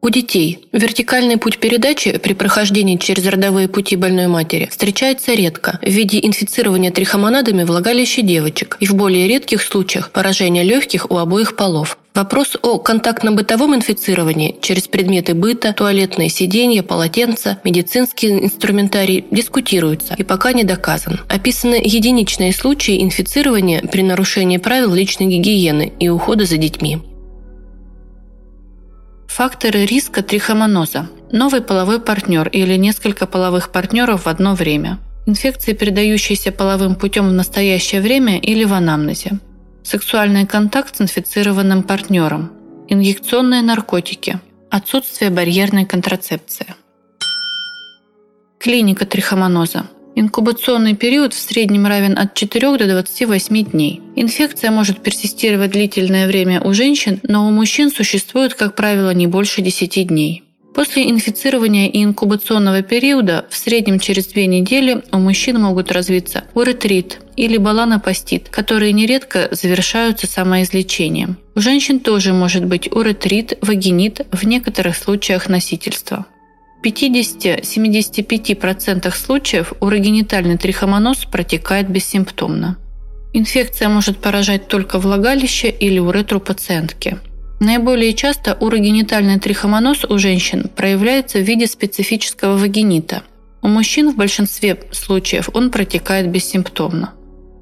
У 0.00 0.08
детей 0.08 0.68
вертикальный 0.70 1.38
путь 1.38 1.58
передачи 1.58 2.18
при 2.18 2.34
прохождении 2.34 2.98
через 2.98 3.26
родовые 3.26 3.66
пути 3.66 3.96
больной 3.96 4.28
матери 4.28 4.68
встречается 4.70 5.34
редко 5.34 5.80
в 5.82 5.90
виде 5.90 6.20
инфицирования 6.24 6.92
трихомонадами 6.92 7.64
влагалища 7.64 8.22
девочек 8.22 8.76
и 8.78 8.86
в 8.86 8.94
более 8.94 9.26
редких 9.26 9.60
случаях 9.60 10.12
поражения 10.12 10.62
легких 10.62 11.10
у 11.10 11.16
обоих 11.16 11.56
полов. 11.56 11.98
Вопрос 12.14 12.56
о 12.60 12.78
контактно-бытовом 12.78 13.76
инфицировании 13.76 14.56
через 14.60 14.88
предметы 14.88 15.34
быта, 15.34 15.72
туалетные 15.72 16.28
сиденья, 16.28 16.82
полотенца, 16.82 17.58
медицинский 17.62 18.30
инструментарий 18.30 19.24
дискутируется 19.30 20.14
и 20.18 20.24
пока 20.24 20.52
не 20.52 20.64
доказан. 20.64 21.20
Описаны 21.28 21.80
единичные 21.82 22.52
случаи 22.52 23.02
инфицирования 23.02 23.80
при 23.82 24.02
нарушении 24.02 24.56
правил 24.56 24.92
личной 24.92 25.26
гигиены 25.26 25.92
и 26.00 26.08
ухода 26.08 26.46
за 26.46 26.56
детьми. 26.56 26.98
Факторы 29.28 29.86
риска 29.86 30.24
трихомоноза. 30.24 31.08
Новый 31.30 31.60
половой 31.60 32.00
партнер 32.00 32.48
или 32.48 32.74
несколько 32.74 33.26
половых 33.26 33.70
партнеров 33.70 34.24
в 34.24 34.28
одно 34.28 34.56
время. 34.56 34.98
Инфекции, 35.26 35.74
передающиеся 35.74 36.50
половым 36.50 36.96
путем 36.96 37.28
в 37.28 37.32
настоящее 37.32 38.00
время 38.00 38.40
или 38.40 38.64
в 38.64 38.72
анамнезе 38.72 39.38
сексуальный 39.82 40.46
контакт 40.46 40.96
с 40.96 41.00
инфицированным 41.00 41.82
партнером, 41.82 42.52
инъекционные 42.88 43.62
наркотики, 43.62 44.40
отсутствие 44.70 45.30
барьерной 45.30 45.86
контрацепции. 45.86 46.74
Клиника 48.58 49.06
трихомоноза. 49.06 49.86
Инкубационный 50.16 50.94
период 50.94 51.32
в 51.32 51.38
среднем 51.38 51.86
равен 51.86 52.18
от 52.18 52.34
4 52.34 52.76
до 52.76 52.86
28 52.86 53.64
дней. 53.70 54.02
Инфекция 54.16 54.70
может 54.70 55.00
персистировать 55.00 55.70
длительное 55.70 56.26
время 56.26 56.60
у 56.60 56.74
женщин, 56.74 57.20
но 57.22 57.46
у 57.46 57.50
мужчин 57.50 57.90
существует, 57.90 58.54
как 58.54 58.74
правило, 58.74 59.14
не 59.14 59.28
больше 59.28 59.62
10 59.62 60.08
дней. 60.08 60.44
После 60.80 61.04
инфицирования 61.10 61.90
и 61.90 62.02
инкубационного 62.02 62.80
периода 62.80 63.44
в 63.50 63.56
среднем 63.58 63.98
через 63.98 64.28
две 64.28 64.46
недели 64.46 65.02
у 65.12 65.18
мужчин 65.18 65.60
могут 65.60 65.92
развиться 65.92 66.44
уретрит 66.54 67.18
или 67.36 67.58
баланопастит, 67.58 68.48
которые 68.48 68.92
нередко 68.92 69.48
завершаются 69.50 70.26
самоизлечением. 70.26 71.36
У 71.54 71.60
женщин 71.60 72.00
тоже 72.00 72.32
может 72.32 72.64
быть 72.64 72.90
уретрит, 72.90 73.58
вагинит, 73.60 74.26
в 74.32 74.46
некоторых 74.46 74.96
случаях 74.96 75.50
носительство. 75.50 76.24
В 76.82 76.86
50-75% 76.86 79.14
случаев 79.14 79.74
урогенитальный 79.80 80.56
трихомоноз 80.56 81.26
протекает 81.26 81.90
бессимптомно. 81.90 82.78
Инфекция 83.34 83.90
может 83.90 84.16
поражать 84.16 84.68
только 84.68 84.98
влагалище 84.98 85.68
или 85.68 85.98
уретру 85.98 86.40
пациентки– 86.40 87.18
Наиболее 87.60 88.14
часто 88.14 88.54
урогенитальный 88.54 89.38
трихомоноз 89.38 90.06
у 90.06 90.16
женщин 90.16 90.70
проявляется 90.74 91.38
в 91.38 91.42
виде 91.42 91.66
специфического 91.66 92.56
вагинита. 92.56 93.22
У 93.60 93.68
мужчин 93.68 94.10
в 94.10 94.16
большинстве 94.16 94.80
случаев 94.92 95.50
он 95.52 95.70
протекает 95.70 96.30
бессимптомно. 96.30 97.12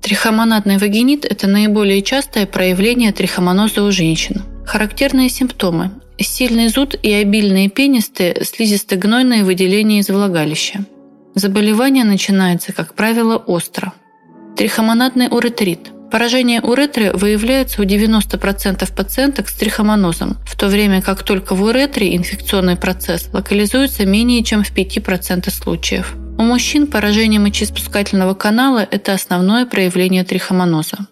Трихомонадный 0.01 0.79
вагинит– 0.79 1.25
это 1.29 1.49
наиболее 1.49 2.03
частое 2.03 2.47
проявление 2.47 3.11
трихомоноза 3.11 3.83
у 3.83 3.91
женщин. 3.91 4.43
Характерные 4.65 5.29
симптомы– 5.29 5.91
сильный 6.19 6.69
зуд 6.69 6.95
и 7.03 7.13
обильные 7.13 7.69
пенистые 7.69 8.45
слизисто-гнойные 8.45 9.43
выделения 9.43 9.99
из 9.99 10.09
влагалища. 10.09 10.85
Заболевание 11.35 12.05
начинается, 12.05 12.73
как 12.73 12.95
правило, 12.95 13.37
остро. 13.37 13.93
Трихомонадный 14.57 15.27
уретрит– 15.29 15.91
Поражение 16.11 16.63
уретры 16.63 17.13
выявляется 17.13 17.83
у 17.83 17.85
90% 17.85 18.95
пациенток 18.95 19.49
с 19.49 19.55
трихомонозом, 19.55 20.39
в 20.47 20.57
то 20.57 20.69
время 20.69 21.03
как 21.03 21.23
только 21.23 21.55
в 21.55 21.63
уретре 21.63 22.17
инфекционный 22.17 22.77
процесс 22.77 23.29
локализуется 23.33 24.07
менее 24.07 24.43
чем 24.43 24.65
в 24.65 24.75
5% 24.75 25.51
случаев. 25.51 26.15
У 26.39 26.43
мужчин 26.43 26.87
поражение 26.87 27.41
мочеиспускательного 27.41 28.33
канала– 28.35 28.87
это 28.91 29.13
основное 29.13 29.67
проявление 29.67 30.25
трихомоноза. 30.25 31.09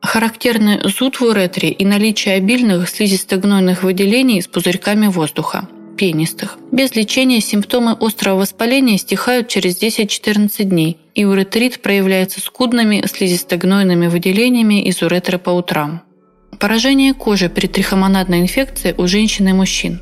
Характерны 0.00 0.80
зуд 0.84 1.16
в 1.16 1.22
уретре 1.22 1.70
и 1.70 1.84
наличие 1.84 2.36
обильных 2.36 2.88
слизисто-гнойных 2.88 3.82
выделений 3.82 4.40
с 4.40 4.46
пузырьками 4.46 5.08
воздуха 5.08 5.68
пенистых. 5.98 6.56
Без 6.72 6.94
лечения 6.94 7.42
симптомы 7.42 7.94
острого 8.00 8.38
воспаления 8.38 8.96
стихают 8.96 9.48
через 9.48 9.82
10-14 9.82 10.64
дней, 10.64 10.96
и 11.14 11.24
уретрит 11.24 11.82
проявляется 11.82 12.40
скудными 12.40 13.04
слизистогнойными 13.06 14.06
выделениями 14.06 14.82
из 14.84 15.02
уретры 15.02 15.38
по 15.38 15.50
утрам. 15.50 16.02
Поражение 16.58 17.14
кожи 17.14 17.48
при 17.48 17.66
трихомонадной 17.66 18.40
инфекции 18.40 18.94
у 18.96 19.06
женщин 19.06 19.48
и 19.48 19.52
мужчин. 19.52 20.00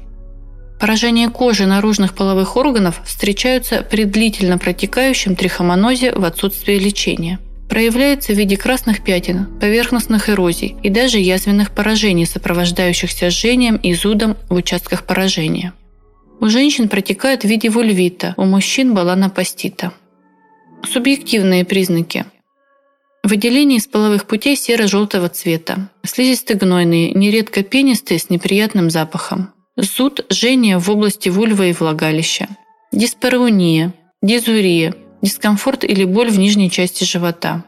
Поражение 0.81 1.29
кожи 1.29 1.67
наружных 1.67 2.15
половых 2.15 2.57
органов 2.57 3.01
встречаются 3.05 3.83
при 3.83 4.05
длительно 4.05 4.59
протекающем 4.59 5.35
трихомонозе 5.35 6.13
в 6.13 6.25
отсутствии 6.25 6.79
лечения. 6.79 7.41
Проявляется 7.69 8.33
в 8.33 8.37
виде 8.37 8.57
красных 8.57 9.05
пятен, 9.05 9.47
поверхностных 9.61 10.31
эрозий 10.31 10.77
и 10.83 10.89
даже 10.89 11.19
язвенных 11.19 11.73
поражений, 11.73 12.27
сопровождающихся 12.27 13.31
жжением 13.31 13.77
и 13.77 13.93
зудом 13.93 14.37
в 14.49 14.55
участках 14.55 15.05
поражения. 15.05 15.75
У 16.41 16.47
женщин 16.47 16.89
протекает 16.89 17.43
в 17.43 17.49
виде 17.49 17.69
вульвита, 17.69 18.35
у 18.37 18.45
мужчин 18.45 18.95
баланопастита. 18.95 19.93
Субъективные 20.85 21.65
признаки. 21.65 22.25
Выделение 23.23 23.79
из 23.79 23.87
половых 23.87 24.27
путей 24.27 24.57
серо-желтого 24.57 25.29
цвета. 25.29 25.91
Слизисто-гнойные, 26.05 27.13
нередко 27.13 27.63
пенистые 27.63 28.19
с 28.19 28.31
неприятным 28.31 28.89
запахом. 28.89 29.53
Зуд, 29.77 30.25
жжение 30.33 30.79
в 30.79 30.91
области 30.91 31.29
вульвы 31.29 31.71
и 31.71 31.73
влагалища. 31.73 32.49
Диспарауния, 32.93 33.93
дизурия, 34.23 34.95
дискомфорт 35.21 35.85
или 35.85 36.05
боль 36.05 36.31
в 36.31 36.39
нижней 36.39 36.71
части 36.71 37.05
живота. 37.05 37.65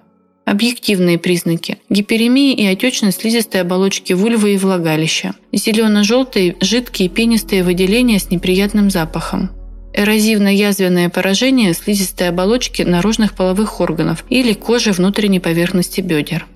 Объективные 0.46 1.18
признаки. 1.18 1.78
Гиперемия 1.90 2.56
и 2.56 2.64
отечность 2.66 3.20
слизистой 3.20 3.60
оболочки 3.60 4.14
вульвы 4.14 4.54
и 4.54 4.58
влагалища. 4.58 5.34
Зелено-желтые, 5.52 6.56
жидкие 6.60 7.08
пенистые 7.08 7.62
выделения 7.62 8.18
с 8.18 8.30
неприятным 8.30 8.90
запахом. 8.90 9.50
Эрозивно-язвенное 9.92 11.08
поражение 11.08 11.74
слизистой 11.74 12.28
оболочки 12.28 12.82
наружных 12.82 13.34
половых 13.34 13.80
органов 13.80 14.24
или 14.28 14.52
кожи 14.52 14.92
внутренней 14.92 15.40
поверхности 15.40 16.00
бедер. 16.00 16.46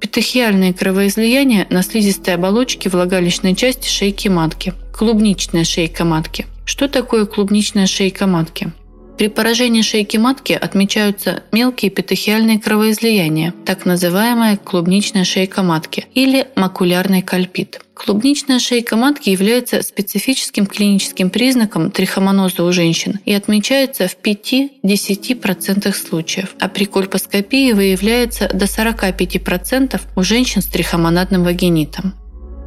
Петехиальные 0.00 0.72
кровоизлияния 0.72 1.66
на 1.70 1.82
слизистой 1.82 2.34
оболочке 2.34 2.88
влагалищной 2.88 3.54
части 3.54 3.88
шейки 3.88 4.28
матки. 4.28 4.72
Клубничная 4.92 5.64
шейка 5.64 6.04
матки. 6.04 6.46
Что 6.64 6.88
такое 6.88 7.26
клубничная 7.26 7.86
шейка 7.86 8.26
матки? 8.26 8.72
При 9.20 9.28
поражении 9.28 9.82
шейки 9.82 10.16
матки 10.16 10.54
отмечаются 10.54 11.42
мелкие 11.52 11.90
петехиальные 11.90 12.58
кровоизлияния, 12.58 13.52
так 13.66 13.84
называемая 13.84 14.56
клубничная 14.56 15.24
шейка 15.24 15.62
матки 15.62 16.06
или 16.14 16.48
макулярный 16.56 17.20
кальпит. 17.20 17.82
Клубничная 17.92 18.58
шейка 18.58 18.96
матки 18.96 19.28
является 19.28 19.82
специфическим 19.82 20.64
клиническим 20.64 21.28
признаком 21.28 21.90
трихомоноза 21.90 22.64
у 22.64 22.72
женщин 22.72 23.20
и 23.26 23.34
отмечается 23.34 24.08
в 24.08 24.16
5-10% 24.16 25.92
случаев, 25.92 26.54
а 26.58 26.70
при 26.70 26.86
кольпоскопии 26.86 27.72
выявляется 27.72 28.48
до 28.48 28.64
45% 28.64 30.00
у 30.16 30.22
женщин 30.22 30.62
с 30.62 30.66
трихомонадным 30.66 31.44
вагинитом. 31.44 32.14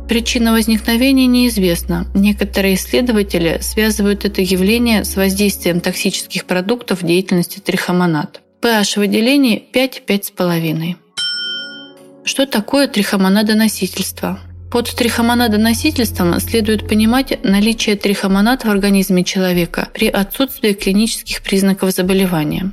Причина 0.07 0.51
возникновения 0.51 1.27
неизвестна. 1.27 2.07
Некоторые 2.13 2.75
исследователи 2.75 3.59
связывают 3.61 4.25
это 4.25 4.41
явление 4.41 5.05
с 5.05 5.15
воздействием 5.15 5.79
токсических 5.79 6.45
продуктов 6.45 7.01
в 7.01 7.05
деятельности 7.05 7.59
трихомонад. 7.59 8.41
pH 8.61 8.99
выделений 8.99 9.63
5-5,5. 9.73 10.95
Что 12.25 12.45
такое 12.45 12.87
трихомонадоносительство? 12.87 14.39
Под 14.71 14.89
трихомонадоносительством 14.89 16.39
следует 16.39 16.87
понимать 16.87 17.43
наличие 17.43 17.95
трихомонад 17.95 18.65
в 18.65 18.69
организме 18.69 19.23
человека 19.23 19.89
при 19.93 20.07
отсутствии 20.07 20.73
клинических 20.73 21.41
признаков 21.43 21.91
заболевания. 21.91 22.71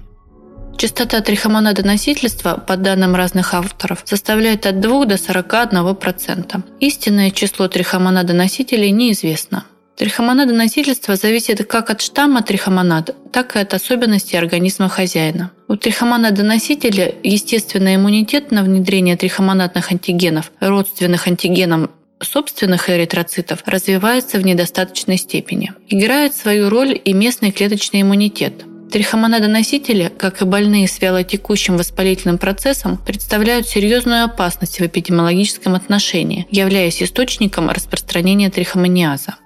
Частота 0.80 1.20
трихомонадоносительства, 1.20 2.54
по 2.54 2.78
данным 2.78 3.14
разных 3.14 3.52
авторов, 3.52 4.00
составляет 4.06 4.64
от 4.64 4.80
2 4.80 5.04
до 5.04 5.16
41%. 5.16 6.62
Истинное 6.80 7.30
число 7.30 7.68
трихомонадоносителей 7.68 8.90
неизвестно. 8.90 9.66
Трихомонадоносительство 9.98 11.16
зависит 11.16 11.66
как 11.66 11.90
от 11.90 12.00
штамма 12.00 12.42
трихомонад, 12.42 13.14
так 13.30 13.56
и 13.56 13.58
от 13.58 13.74
особенностей 13.74 14.38
организма 14.38 14.88
хозяина. 14.88 15.50
У 15.68 15.76
трихомонадоносителя 15.76 17.14
естественный 17.24 17.96
иммунитет 17.96 18.50
на 18.50 18.62
внедрение 18.62 19.18
трихомонадных 19.18 19.92
антигенов, 19.92 20.50
родственных 20.60 21.26
антигенам 21.26 21.90
собственных 22.22 22.88
эритроцитов 22.88 23.62
развивается 23.66 24.38
в 24.38 24.46
недостаточной 24.46 25.18
степени. 25.18 25.74
Играет 25.88 26.34
свою 26.34 26.70
роль 26.70 26.98
и 27.04 27.12
местный 27.12 27.50
клеточный 27.50 28.00
иммунитет. 28.00 28.64
Трихомонадоносители, 28.90 30.12
как 30.18 30.42
и 30.42 30.44
больные 30.44 30.88
с 30.88 31.00
вялотекущим 31.00 31.76
воспалительным 31.76 32.38
процессом, 32.38 32.96
представляют 32.98 33.68
серьезную 33.68 34.24
опасность 34.24 34.80
в 34.80 34.84
эпидемиологическом 34.84 35.76
отношении, 35.76 36.48
являясь 36.50 37.00
источником 37.00 37.70
распространения 37.70 38.50
трихомониаза. 38.50 39.36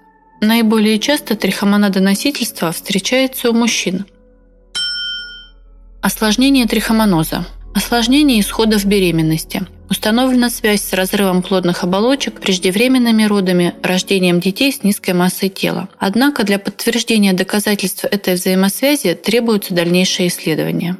Наиболее 0.40 0.98
часто 0.98 1.36
трихомонадоносительство 1.36 2.72
встречается 2.72 3.50
у 3.50 3.52
мужчин. 3.52 4.06
Осложнение 6.00 6.66
трихомоноза. 6.66 7.46
Осложнение 7.74 8.40
исходов 8.40 8.84
беременности. 8.84 9.62
Установлена 9.90 10.48
связь 10.48 10.82
с 10.82 10.92
разрывом 10.92 11.42
плодных 11.42 11.82
оболочек, 11.82 12.40
преждевременными 12.40 13.24
родами, 13.24 13.74
рождением 13.82 14.38
детей 14.40 14.72
с 14.72 14.84
низкой 14.84 15.12
массой 15.12 15.48
тела. 15.48 15.88
Однако 15.98 16.44
для 16.44 16.58
подтверждения 16.58 17.32
доказательств 17.32 18.04
этой 18.04 18.34
взаимосвязи 18.34 19.14
требуются 19.14 19.74
дальнейшие 19.74 20.28
исследования. 20.28 20.96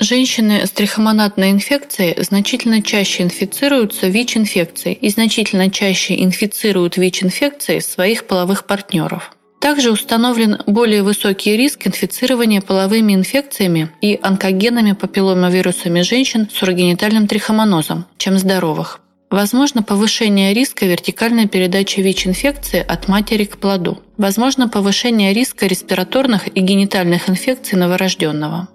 Женщины 0.00 0.66
с 0.66 0.70
трихомонадной 0.70 1.52
инфекцией 1.52 2.22
значительно 2.22 2.82
чаще 2.82 3.22
инфицируются 3.22 4.08
ВИЧ-инфекцией 4.08 4.94
и 4.94 5.08
значительно 5.08 5.70
чаще 5.70 6.22
инфицируют 6.22 6.96
ВИЧ-инфекцией 6.96 7.80
своих 7.80 8.26
половых 8.26 8.66
партнеров. 8.66 9.35
Также 9.66 9.90
установлен 9.90 10.58
более 10.68 11.02
высокий 11.02 11.56
риск 11.56 11.88
инфицирования 11.88 12.60
половыми 12.60 13.14
инфекциями 13.14 13.90
и 14.00 14.16
онкогенными 14.22 14.92
папилломавирусами 14.92 16.02
женщин 16.02 16.48
с 16.48 16.62
урогенитальным 16.62 17.26
трихомонозом, 17.26 18.06
чем 18.16 18.38
здоровых. 18.38 19.00
Возможно 19.28 19.82
повышение 19.82 20.54
риска 20.54 20.86
вертикальной 20.86 21.48
передачи 21.48 21.98
ВИЧ-инфекции 21.98 22.78
от 22.78 23.08
матери 23.08 23.44
к 23.44 23.56
плоду. 23.56 24.00
Возможно 24.16 24.68
повышение 24.68 25.32
риска 25.32 25.66
респираторных 25.66 26.46
и 26.46 26.60
генитальных 26.60 27.28
инфекций 27.28 27.76
новорожденного. 27.76 28.68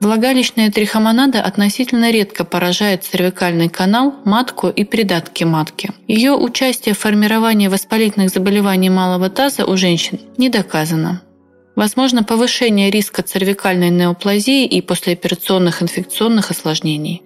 Влагалищная 0.00 0.70
трихомонада 0.70 1.40
относительно 1.40 2.10
редко 2.10 2.44
поражает 2.44 3.04
цервикальный 3.04 3.70
канал, 3.70 4.14
матку 4.24 4.68
и 4.68 4.84
придатки 4.84 5.44
матки. 5.44 5.90
Ее 6.06 6.32
участие 6.32 6.94
в 6.94 6.98
формировании 6.98 7.68
воспалительных 7.68 8.30
заболеваний 8.30 8.90
малого 8.90 9.30
таза 9.30 9.64
у 9.64 9.76
женщин 9.76 10.20
не 10.36 10.50
доказано. 10.50 11.22
Возможно 11.76 12.24
повышение 12.24 12.90
риска 12.90 13.22
цервикальной 13.22 13.90
неоплазии 13.90 14.66
и 14.66 14.82
послеоперационных 14.82 15.82
инфекционных 15.82 16.50
осложнений. 16.50 17.22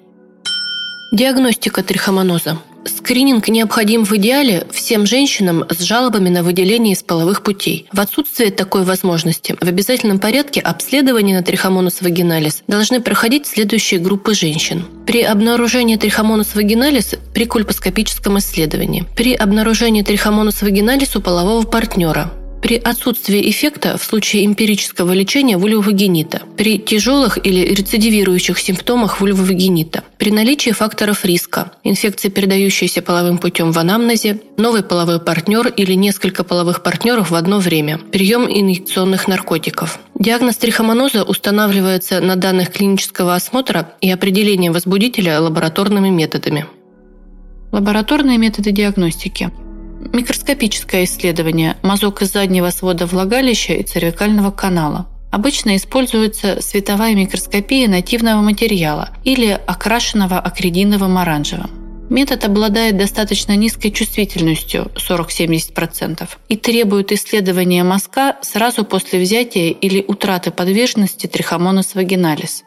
Диагностика 1.13 1.83
трихомоноза. 1.83 2.59
Скрининг 2.85 3.49
необходим 3.49 4.05
в 4.05 4.13
идеале 4.17 4.67
всем 4.71 5.07
женщинам 5.07 5.65
с 5.69 5.81
жалобами 5.81 6.29
на 6.29 6.43
выделение 6.43 6.95
из 6.95 7.03
половых 7.03 7.43
путей. 7.43 7.87
В 7.93 8.01
отсутствие 8.01 8.51
такой 8.51 8.85
возможности 8.85 9.57
в 9.61 9.67
обязательном 9.67 10.19
порядке 10.19 10.61
обследование 10.61 11.37
на 11.37 11.43
трихомонус 11.43 12.01
вагиналис 12.01 12.63
должны 12.67 13.01
проходить 13.01 13.47
следующие 13.47 14.01
группы 14.01 14.35
женщин. 14.35 14.85
При 15.07 15.23
обнаружении 15.23 15.97
трихомонус 15.97 16.55
вагиналис 16.55 17.15
при 17.35 17.45
кульпоскопическом 17.45 18.39
исследовании. 18.39 19.05
При 19.17 19.35
обнаружении 19.35 20.03
трихомонус 20.03 20.63
вагиналис 20.63 21.17
у 21.17 21.21
полового 21.21 21.67
партнера 21.67 22.31
при 22.63 22.77
отсутствии 22.77 23.49
эффекта 23.51 23.97
в 23.97 24.05
случае 24.05 24.45
эмпирического 24.45 25.13
лечения 25.13 25.57
вульвовагенита, 25.57 26.43
при 26.57 26.79
тяжелых 26.79 27.39
или 27.45 27.61
рецидивирующих 27.75 28.59
симптомах 28.59 29.21
вульвовагенита, 29.21 30.05
при 30.19 30.31
наличии 30.31 30.71
факторов 30.71 31.25
риска, 31.25 31.73
инфекции, 31.85 32.29
передающиеся 32.29 33.03
половым 33.03 33.39
путем 33.39 33.73
в 33.73 33.79
анамнезе, 33.79 34.41
новый 34.57 34.83
половой 34.83 35.21
партнер 35.21 35.69
или 35.69 35.95
несколько 35.95 36.45
половых 36.45 36.83
партнеров 36.83 37.31
в 37.31 37.35
одно 37.35 37.59
время, 37.59 37.99
прием 37.99 38.47
инъекционных 38.47 39.27
наркотиков. 39.27 39.99
Диагноз 40.19 40.57
трихомоноза 40.57 41.25
устанавливается 41.25 42.21
на 42.21 42.37
данных 42.37 42.71
клинического 42.71 43.35
осмотра 43.35 43.95
и 44.01 44.11
определения 44.11 44.71
возбудителя 44.71 45.41
лабораторными 45.41 46.11
методами. 46.11 46.67
Лабораторные 47.73 48.37
методы 48.37 48.73
диагностики– 48.73 49.51
Микроскопическое 50.13 51.05
исследование 51.05 51.77
мазок 51.83 52.23
из 52.23 52.33
заднего 52.33 52.71
свода 52.71 53.07
влагалища 53.07 53.75
и 53.75 53.83
цервикального 53.83 54.51
канала. 54.51 55.07
Обычно 55.31 55.77
используется 55.77 56.61
световая 56.61 57.15
микроскопия 57.15 57.89
нативного 57.89 58.41
материала 58.41 59.11
или 59.23 59.59
окрашенного 59.67 60.41
акридиновым 60.41 61.19
оранжевым. 61.19 61.71
Метод 62.11 62.45
обладает 62.45 62.97
достаточно 62.97 63.55
низкой 63.55 63.91
чувствительностью 63.91 64.91
40-70% 64.97 66.29
и 66.49 66.57
требует 66.57 67.13
исследования 67.13 67.85
мазка 67.85 68.37
сразу 68.43 68.85
после 68.85 69.21
взятия 69.21 69.71
или 69.71 70.05
утраты 70.09 70.51
подверженности 70.51 71.29
трихомонос 71.29 71.95
вагиналис. 71.95 72.65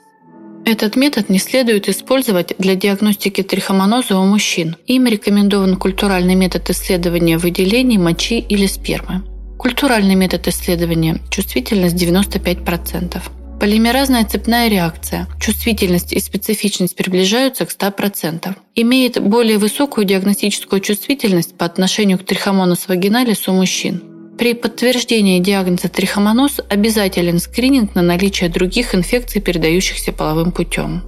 Этот 0.65 0.95
метод 0.95 1.29
не 1.29 1.39
следует 1.39 1.89
использовать 1.89 2.53
для 2.57 2.75
диагностики 2.75 3.43
трихомоноза 3.43 4.17
у 4.17 4.25
мужчин. 4.25 4.77
Им 4.87 5.07
рекомендован 5.07 5.75
культуральный 5.75 6.35
метод 6.35 6.69
исследования 6.69 7.37
выделений 7.37 7.97
мочи 7.97 8.39
или 8.39 8.65
спермы. 8.65 9.23
Культуральный 9.57 10.15
метод 10.15 10.47
исследования– 10.47 11.19
чувствительность 11.29 11.95
95%. 11.95 13.21
Полимеразная 13.59 14.25
цепная 14.25 14.69
реакция. 14.69 15.27
Чувствительность 15.39 16.13
и 16.13 16.19
специфичность 16.19 16.95
приближаются 16.95 17.65
к 17.65 17.71
100%. 17.71 18.55
Имеет 18.75 19.21
более 19.21 19.57
высокую 19.57 20.05
диагностическую 20.05 20.81
чувствительность 20.81 21.57
по 21.57 21.65
отношению 21.65 22.19
к 22.19 22.23
трихомонус 22.23 22.87
вагиналис 22.87 23.47
у 23.47 23.53
мужчин. 23.53 24.12
При 24.37 24.53
подтверждении 24.55 25.39
диагноза 25.39 25.89
трихомоноз 25.89 26.59
обязателен 26.67 27.39
скрининг 27.39 27.93
на 27.95 28.01
наличие 28.01 28.49
других 28.49 28.95
инфекций, 28.95 29.41
передающихся 29.41 30.11
половым 30.11 30.51
путем. 30.51 31.03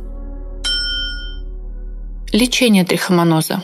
Лечение 2.32 2.86
трихомоноза. 2.86 3.64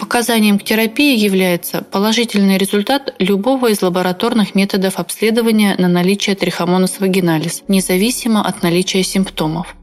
Показанием 0.00 0.58
к 0.58 0.64
терапии 0.64 1.16
является 1.16 1.82
положительный 1.82 2.58
результат 2.58 3.14
любого 3.18 3.70
из 3.70 3.82
лабораторных 3.82 4.54
методов 4.54 4.98
обследования 4.98 5.76
на 5.78 5.88
наличие 5.88 6.34
трихомонос 6.34 7.00
вагиналис, 7.00 7.62
независимо 7.68 8.44
от 8.44 8.62
наличия 8.62 9.02
симптомов. 9.02 9.76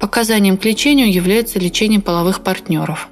Показанием 0.00 0.56
к 0.56 0.64
лечению 0.64 1.12
является 1.12 1.58
лечение 1.58 2.00
половых 2.00 2.42
партнеров. 2.42 3.08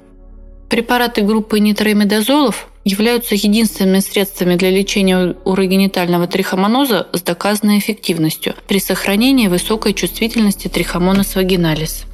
Препараты 0.71 1.23
группы 1.23 1.59
нитроимидазолов 1.59 2.69
являются 2.85 3.35
единственными 3.35 3.99
средствами 3.99 4.55
для 4.55 4.71
лечения 4.71 5.35
урогенитального 5.43 6.27
трихомоноза 6.27 7.09
с 7.11 7.21
доказанной 7.21 7.77
эффективностью 7.77 8.55
при 8.69 8.79
сохранении 8.79 9.49
высокой 9.49 9.93
чувствительности 9.93 10.69
трихомонос 10.69 11.35
вагиналис. 11.35 12.05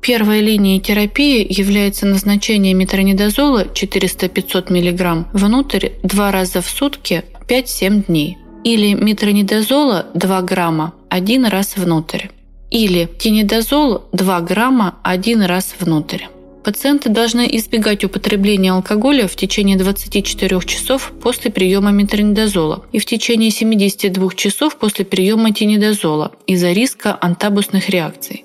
Первой 0.00 0.40
линией 0.40 0.80
терапии 0.80 1.46
является 1.46 2.06
назначение 2.06 2.72
метронидазола 2.72 3.64
400-500 3.64 4.72
мг 4.72 5.28
внутрь 5.34 5.90
два 6.02 6.32
раза 6.32 6.62
в 6.62 6.70
сутки 6.70 7.22
5-7 7.46 8.06
дней 8.06 8.38
или 8.64 8.94
метронидазола 8.94 10.06
2 10.14 10.40
грамма 10.40 10.94
один 11.10 11.44
раз 11.44 11.76
внутрь 11.76 12.28
или 12.70 13.10
тинидазол 13.18 14.04
2 14.12 14.40
грамма 14.40 14.94
один 15.02 15.42
раз 15.42 15.74
внутрь. 15.78 16.24
Пациенты 16.66 17.10
должны 17.10 17.46
избегать 17.58 18.02
употребления 18.02 18.72
алкоголя 18.72 19.28
в 19.28 19.36
течение 19.36 19.76
24 19.76 20.60
часов 20.62 21.12
после 21.22 21.48
приема 21.52 21.92
метронидазола 21.92 22.84
и 22.90 22.98
в 22.98 23.06
течение 23.06 23.52
72 23.52 24.30
часов 24.34 24.76
после 24.76 25.04
приема 25.04 25.52
тинидазола 25.52 26.32
из-за 26.48 26.72
риска 26.72 27.16
антабусных 27.20 27.88
реакций. 27.88 28.44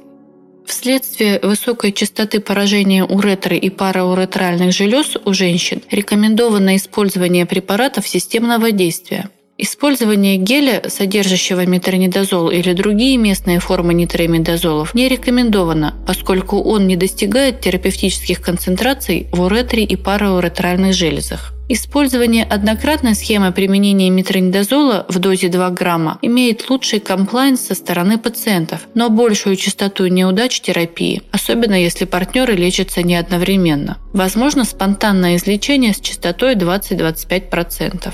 Вследствие 0.67 1.39
высокой 1.41 1.91
частоты 1.91 2.41
поражения 2.41 3.03
уретры 3.03 3.57
и 3.57 3.71
парауретральных 3.71 4.71
желез 4.71 5.17
у 5.25 5.33
женщин 5.33 5.81
рекомендовано 5.89 6.75
использование 6.75 7.47
препаратов 7.47 8.07
системного 8.07 8.71
действия. 8.71 9.31
Использование 9.63 10.37
геля, 10.37 10.81
содержащего 10.87 11.67
метронидазол 11.67 12.49
или 12.49 12.73
другие 12.73 13.15
местные 13.17 13.59
формы 13.59 13.93
нитроимидазолов, 13.93 14.95
не 14.95 15.07
рекомендовано, 15.07 15.93
поскольку 16.07 16.59
он 16.63 16.87
не 16.87 16.95
достигает 16.95 17.61
терапевтических 17.61 18.41
концентраций 18.41 19.27
в 19.31 19.39
уретре 19.41 19.83
и 19.83 19.95
парауретральных 19.95 20.95
железах. 20.95 21.53
Использование 21.69 22.43
однократной 22.43 23.13
схемы 23.13 23.51
применения 23.51 24.09
метронидазола 24.09 25.05
в 25.07 25.19
дозе 25.19 25.47
2 25.47 25.69
грамма 25.69 26.17
имеет 26.23 26.67
лучший 26.67 26.99
комплайнс 26.99 27.61
со 27.61 27.75
стороны 27.75 28.17
пациентов, 28.17 28.87
но 28.95 29.11
большую 29.11 29.57
частоту 29.57 30.07
неудач 30.07 30.59
терапии, 30.59 31.21
особенно 31.31 31.75
если 31.75 32.05
партнеры 32.05 32.55
лечатся 32.55 33.03
не 33.03 33.15
одновременно. 33.15 33.99
Возможно 34.11 34.65
спонтанное 34.65 35.35
излечение 35.35 35.93
с 35.93 35.99
частотой 35.99 36.55
20-25%. 36.55 38.11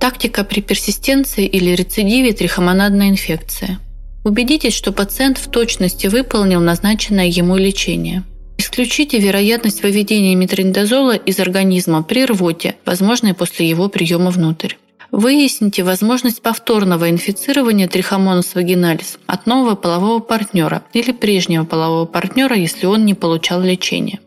Тактика 0.00 0.44
при 0.44 0.60
персистенции 0.60 1.44
или 1.46 1.72
рецидиве 1.72 2.32
трихомонадной 2.32 3.10
инфекции. 3.10 3.78
Убедитесь, 4.24 4.72
что 4.72 4.92
пациент 4.92 5.36
в 5.36 5.50
точности 5.50 6.06
выполнил 6.06 6.60
назначенное 6.60 7.26
ему 7.26 7.56
лечение. 7.56 8.24
Исключите 8.56 9.18
вероятность 9.18 9.82
выведения 9.82 10.34
метронидазола 10.34 11.16
из 11.16 11.38
организма 11.38 12.02
при 12.02 12.24
рвоте, 12.24 12.76
возможной 12.86 13.34
после 13.34 13.68
его 13.68 13.88
приема 13.88 14.30
внутрь. 14.30 14.74
Выясните 15.12 15.82
возможность 15.82 16.40
повторного 16.40 17.10
инфицирования 17.10 17.88
трихомонос 17.88 18.54
вагиналис 18.54 19.18
от 19.26 19.46
нового 19.46 19.74
полового 19.74 20.20
партнера 20.20 20.82
или 20.94 21.12
прежнего 21.12 21.64
полового 21.64 22.06
партнера, 22.06 22.56
если 22.56 22.86
он 22.86 23.04
не 23.04 23.14
получал 23.14 23.60
лечения. 23.60 24.20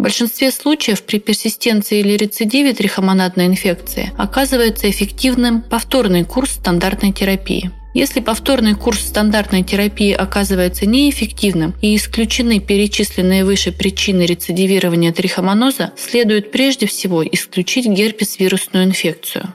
В 0.00 0.02
большинстве 0.02 0.50
случаев 0.50 1.02
при 1.02 1.18
персистенции 1.18 2.00
или 2.00 2.16
рецидиве 2.16 2.72
трихомонадной 2.72 3.44
инфекции 3.44 4.10
оказывается 4.16 4.88
эффективным 4.88 5.60
повторный 5.60 6.24
курс 6.24 6.52
стандартной 6.52 7.12
терапии. 7.12 7.70
Если 7.92 8.20
повторный 8.20 8.74
курс 8.74 9.00
стандартной 9.00 9.62
терапии 9.62 10.12
оказывается 10.12 10.86
неэффективным 10.86 11.74
и 11.82 11.94
исключены 11.96 12.60
перечисленные 12.60 13.44
выше 13.44 13.72
причины 13.72 14.22
рецидивирования 14.22 15.12
трихомоноза, 15.12 15.92
следует 15.98 16.50
прежде 16.50 16.86
всего 16.86 17.22
исключить 17.22 17.84
герпес-вирусную 17.84 18.86
инфекцию. 18.86 19.52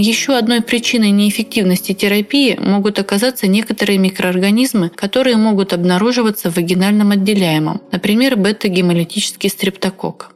Еще 0.00 0.38
одной 0.38 0.60
причиной 0.60 1.10
неэффективности 1.10 1.92
терапии 1.92 2.56
могут 2.56 3.00
оказаться 3.00 3.48
некоторые 3.48 3.98
микроорганизмы, 3.98 4.90
которые 4.90 5.36
могут 5.36 5.72
обнаруживаться 5.72 6.52
в 6.52 6.54
вагинальном 6.54 7.10
отделяемом, 7.10 7.82
например, 7.90 8.36
бета-гемолитический 8.36 9.50
стрептококк. 9.50 10.30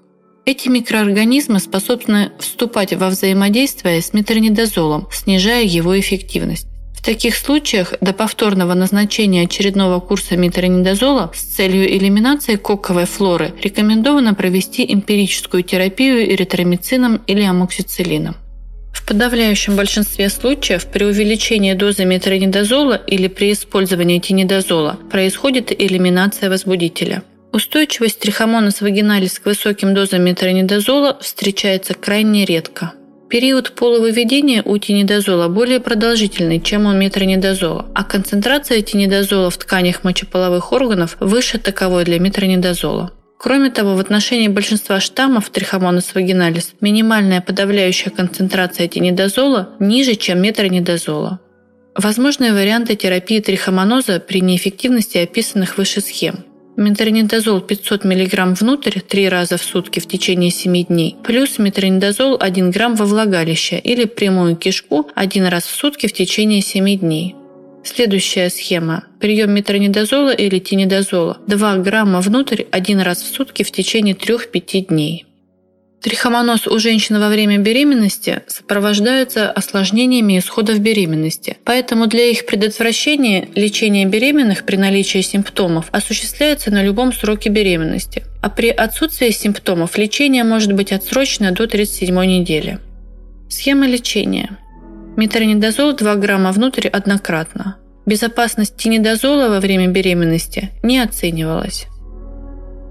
Эти 0.47 0.67
микроорганизмы 0.67 1.61
способны 1.61 2.33
вступать 2.41 2.93
во 2.93 3.09
взаимодействие 3.09 4.03
с 4.03 4.13
метронидазолом, 4.13 5.07
снижая 5.13 5.63
его 5.63 5.97
эффективность. 5.97 6.67
В 6.97 7.05
таких 7.05 7.37
случаях 7.37 7.95
до 8.01 8.13
повторного 8.13 8.75
назначения 8.75 9.43
очередного 9.45 10.01
курса 10.01 10.37
метронидазола 10.37 11.31
с 11.37 11.41
целью 11.41 11.89
элиминации 11.89 12.57
коковой 12.57 13.07
флоры 13.07 13.55
рекомендовано 13.63 14.35
провести 14.35 14.93
эмпирическую 14.93 15.63
терапию 15.63 16.29
эритромицином 16.29 17.23
или 17.29 17.43
амоксициллином. 17.43 18.35
В 18.93 19.07
подавляющем 19.07 19.75
большинстве 19.75 20.29
случаев 20.29 20.87
при 20.87 21.05
увеличении 21.05 21.75
дозы 21.75 22.05
метронидазола 22.05 22.95
или 22.95 23.27
при 23.27 23.53
использовании 23.53 24.19
тинидазола 24.19 24.99
происходит 25.11 25.73
элиминация 25.73 26.51
возбудителя. 26.51 27.23
Устойчивость 27.53 28.21
трихомонас 28.21 28.81
вагиналис 28.81 29.39
к 29.39 29.47
высоким 29.47 29.93
дозам 29.93 30.23
метронидазола 30.23 31.19
встречается 31.21 31.95
крайне 31.95 32.45
редко. 32.45 32.93
Период 33.29 33.73
полувыведения 33.73 34.63
у 34.63 34.77
тинидазола 34.77 35.49
более 35.49 35.81
продолжительный, 35.81 36.61
чем 36.61 36.85
у 36.85 36.93
метронидазола, 36.93 37.87
а 37.95 38.05
концентрация 38.05 38.83
тинидазола 38.83 39.49
в 39.49 39.57
тканях 39.57 40.05
мочеполовых 40.05 40.71
органов 40.71 41.17
выше 41.19 41.59
таковой 41.59 42.05
для 42.05 42.19
метронидазола. 42.19 43.11
Кроме 43.43 43.71
того, 43.71 43.97
в 43.97 43.99
отношении 43.99 44.47
большинства 44.47 45.01
штаммов 45.01 45.51
трихомонас 45.51 46.15
вагиналис 46.15 46.75
минимальная 46.81 47.41
подавляющая 47.41 48.13
концентрация 48.13 48.87
тинидазола 48.87 49.71
ниже, 49.81 50.15
чем 50.15 50.41
метронидазола. 50.41 51.41
Возможные 51.97 52.53
варианты 52.53 52.95
терапии 52.95 53.41
трихомоноза 53.41 54.21
при 54.21 54.41
неэффективности 54.41 55.19
описанных 55.19 55.77
выше 55.77 56.01
схем– 56.01 56.45
Метронидазол 56.77 57.61
500 57.61 58.05
мг 58.05 58.59
внутрь 58.59 59.01
3 59.01 59.29
раза 59.29 59.59
в 59.59 59.63
сутки 59.63 60.01
в 60.01 60.07
течение 60.07 60.51
7 60.51 60.87
дней, 60.87 61.17
плюс 61.23 61.59
метронидазол 61.59 62.39
1 62.41 62.71
грамм 62.71 62.95
во 62.95 63.05
влагалище 63.05 63.79
или 63.79 64.07
прямую 64.07 64.57
кишку 64.57 65.07
1 65.15 65.47
раз 65.49 65.65
в 65.65 65.75
сутки 65.75 66.07
в 66.07 66.15
течение 66.15 66.63
7 66.63 66.99
дней. 66.99 67.37
Следующая 67.85 68.49
схема. 68.49 69.05
Прием 69.21 69.53
метронидазола 69.53 70.31
или 70.33 70.59
тинидазола 70.59 71.39
2 71.47 71.77
грамма 71.79 72.21
внутрь 72.21 72.65
1 72.71 73.01
раз 73.01 73.23
в 73.23 73.35
сутки 73.35 73.65
в 73.65 73.73
течение 73.73 74.15
3-5 74.15 74.87
дней. 74.87 75.27
Трихомоноз 76.01 76.67
у 76.67 76.79
женщин 76.81 77.21
во 77.21 77.29
время 77.29 77.59
беременности 77.59 78.43
сопровождается 78.49 79.49
осложнениями 79.51 80.39
исходов 80.39 80.81
беременности, 80.81 81.59
поэтому 81.65 82.09
для 82.09 82.25
их 82.25 82.45
предотвращения 82.45 83.49
лечение 83.55 84.05
беременных 84.07 84.65
при 84.65 84.77
наличии 84.77 85.21
симптомов 85.21 85.87
осуществляется 85.93 86.73
на 86.73 86.83
любом 86.83 87.13
сроке 87.13 87.51
беременности, 87.51 88.25
а 88.43 88.51
при 88.51 88.69
отсутствии 88.71 89.31
симптомов 89.31 89.97
лечение 89.97 90.43
может 90.43 90.73
быть 90.73 90.91
отсрочено 90.91 91.53
до 91.53 91.69
37 91.69 92.13
недели. 92.25 92.81
Схема 93.49 93.87
лечения. 93.87 94.59
Метронидазол 95.17 95.93
2 95.95 96.17
грамма 96.17 96.53
внутрь 96.53 96.89
однократно. 96.89 97.77
Безопасность 98.07 98.77
тинидазола 98.77 99.49
во 99.49 99.61
время 99.61 99.89
беременности 99.89 100.71
не 100.83 100.99
оценивалась. 100.99 101.87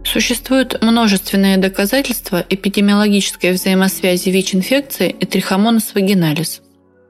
Существует 0.05 0.81
множественные 0.81 1.57
доказательства 1.57 2.45
эпидемиологической 2.47 3.51
взаимосвязи 3.51 4.29
ВИЧ-инфекции 4.29 5.09
и 5.09 5.25
трихомонос 5.25 5.95
вагиналис. 5.95 6.61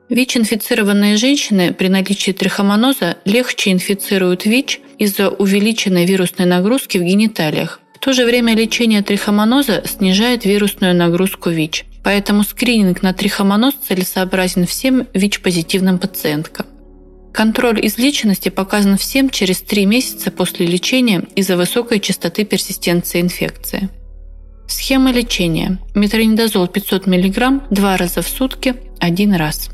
ВИЧ-инфицированные 0.10 1.17
женщины 1.17 1.74
при 1.74 1.89
наличии 1.89 2.32
трихомоноза 2.32 3.17
легче 3.26 3.71
инфицируют 3.71 4.45
ВИЧ 4.45 4.80
из-за 4.97 5.30
увеличенной 5.30 6.06
вирусной 6.06 6.47
нагрузки 6.47 6.97
в 6.97 7.04
гениталиях. 7.04 7.80
То 8.01 8.13
же 8.13 8.25
время 8.25 8.55
лечение 8.55 9.03
трихомоноза 9.03 9.83
снижает 9.85 10.43
вирусную 10.43 10.95
нагрузку 10.95 11.51
ВИЧ. 11.51 11.85
Поэтому 12.03 12.43
скрининг 12.43 13.03
на 13.03 13.13
трихомоноз 13.13 13.75
целесообразен 13.87 14.65
всем 14.65 15.07
ВИЧ-позитивным 15.13 15.99
пациенткам. 15.99 16.65
Контроль 17.31 17.85
излеченности 17.85 18.49
показан 18.49 18.97
всем 18.97 19.29
через 19.29 19.61
3 19.61 19.85
месяца 19.85 20.31
после 20.31 20.65
лечения 20.65 21.23
из-за 21.35 21.55
высокой 21.55 21.99
частоты 21.99 22.43
персистенции 22.43 23.21
инфекции. 23.21 23.89
Схема 24.67 25.11
лечения. 25.11 25.77
Метронидазол 25.93 26.67
500 26.67 27.05
мг 27.05 27.67
2 27.69 27.97
раза 27.97 28.23
в 28.23 28.27
сутки, 28.27 28.75
один 28.99 29.35
раз. 29.35 29.69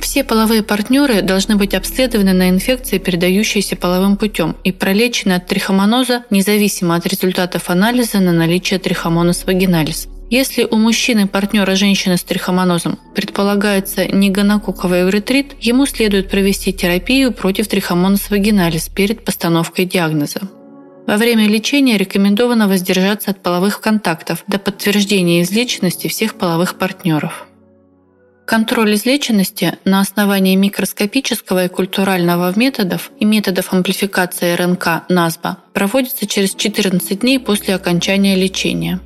Все 0.00 0.24
половые 0.24 0.62
партнеры 0.62 1.22
должны 1.22 1.56
быть 1.56 1.74
обследованы 1.74 2.32
на 2.32 2.48
инфекции, 2.48 2.98
передающиеся 2.98 3.76
половым 3.76 4.16
путем, 4.16 4.56
и 4.64 4.72
пролечены 4.72 5.34
от 5.34 5.46
трихомоноза 5.46 6.24
независимо 6.30 6.94
от 6.94 7.06
результатов 7.06 7.70
анализа 7.70 8.20
на 8.20 8.32
наличие 8.32 8.78
трихомонос 8.78 9.44
вагиналис. 9.44 10.08
Если 10.30 10.64
у 10.64 10.76
мужчины 10.76 11.26
партнера 11.26 11.74
женщины 11.74 12.18
с 12.18 12.22
трихомонозом 12.22 12.98
предполагается 13.14 14.06
негонококковый 14.06 15.06
уретрит, 15.06 15.54
ему 15.58 15.86
следует 15.86 16.30
провести 16.30 16.72
терапию 16.72 17.32
против 17.32 17.66
трихомонос 17.66 18.28
вагиналис 18.28 18.90
перед 18.90 19.24
постановкой 19.24 19.86
диагноза. 19.86 20.40
Во 21.06 21.16
время 21.16 21.48
лечения 21.48 21.96
рекомендовано 21.96 22.68
воздержаться 22.68 23.30
от 23.30 23.42
половых 23.42 23.80
контактов 23.80 24.44
до 24.46 24.58
подтверждения 24.58 25.40
излеченности 25.40 26.08
всех 26.08 26.34
половых 26.34 26.76
партнеров. 26.76 27.47
Контроль 28.48 28.94
излеченности 28.94 29.74
на 29.84 30.00
основании 30.00 30.56
микроскопического 30.56 31.66
и 31.66 31.68
культурального 31.68 32.50
методов 32.58 33.10
и 33.20 33.26
методов 33.26 33.74
амплификации 33.74 34.54
РНК 34.54 35.02
НАСБА 35.10 35.58
проводится 35.74 36.26
через 36.26 36.54
14 36.54 37.20
дней 37.20 37.38
после 37.40 37.74
окончания 37.74 38.36
лечения. 38.36 39.00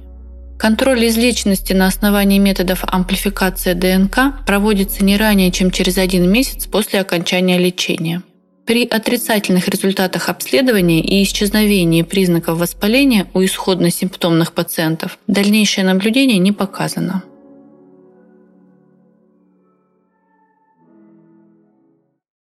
Контроль 0.60 1.08
излеченности 1.08 1.72
на 1.72 1.88
основании 1.88 2.38
методов 2.38 2.84
амплификации 2.86 3.72
ДНК 3.72 4.46
проводится 4.46 5.04
не 5.04 5.16
ранее, 5.16 5.50
чем 5.50 5.72
через 5.72 5.98
один 5.98 6.30
месяц 6.30 6.66
после 6.66 7.00
окончания 7.00 7.58
лечения. 7.58 8.22
При 8.64 8.86
отрицательных 8.86 9.66
результатах 9.66 10.28
обследования 10.28 11.00
и 11.00 11.20
исчезновении 11.24 12.02
признаков 12.02 12.60
воспаления 12.60 13.26
у 13.34 13.42
исходно-симптомных 13.42 14.52
пациентов 14.52 15.18
дальнейшее 15.26 15.84
наблюдение 15.84 16.38
не 16.38 16.52
показано. 16.52 17.24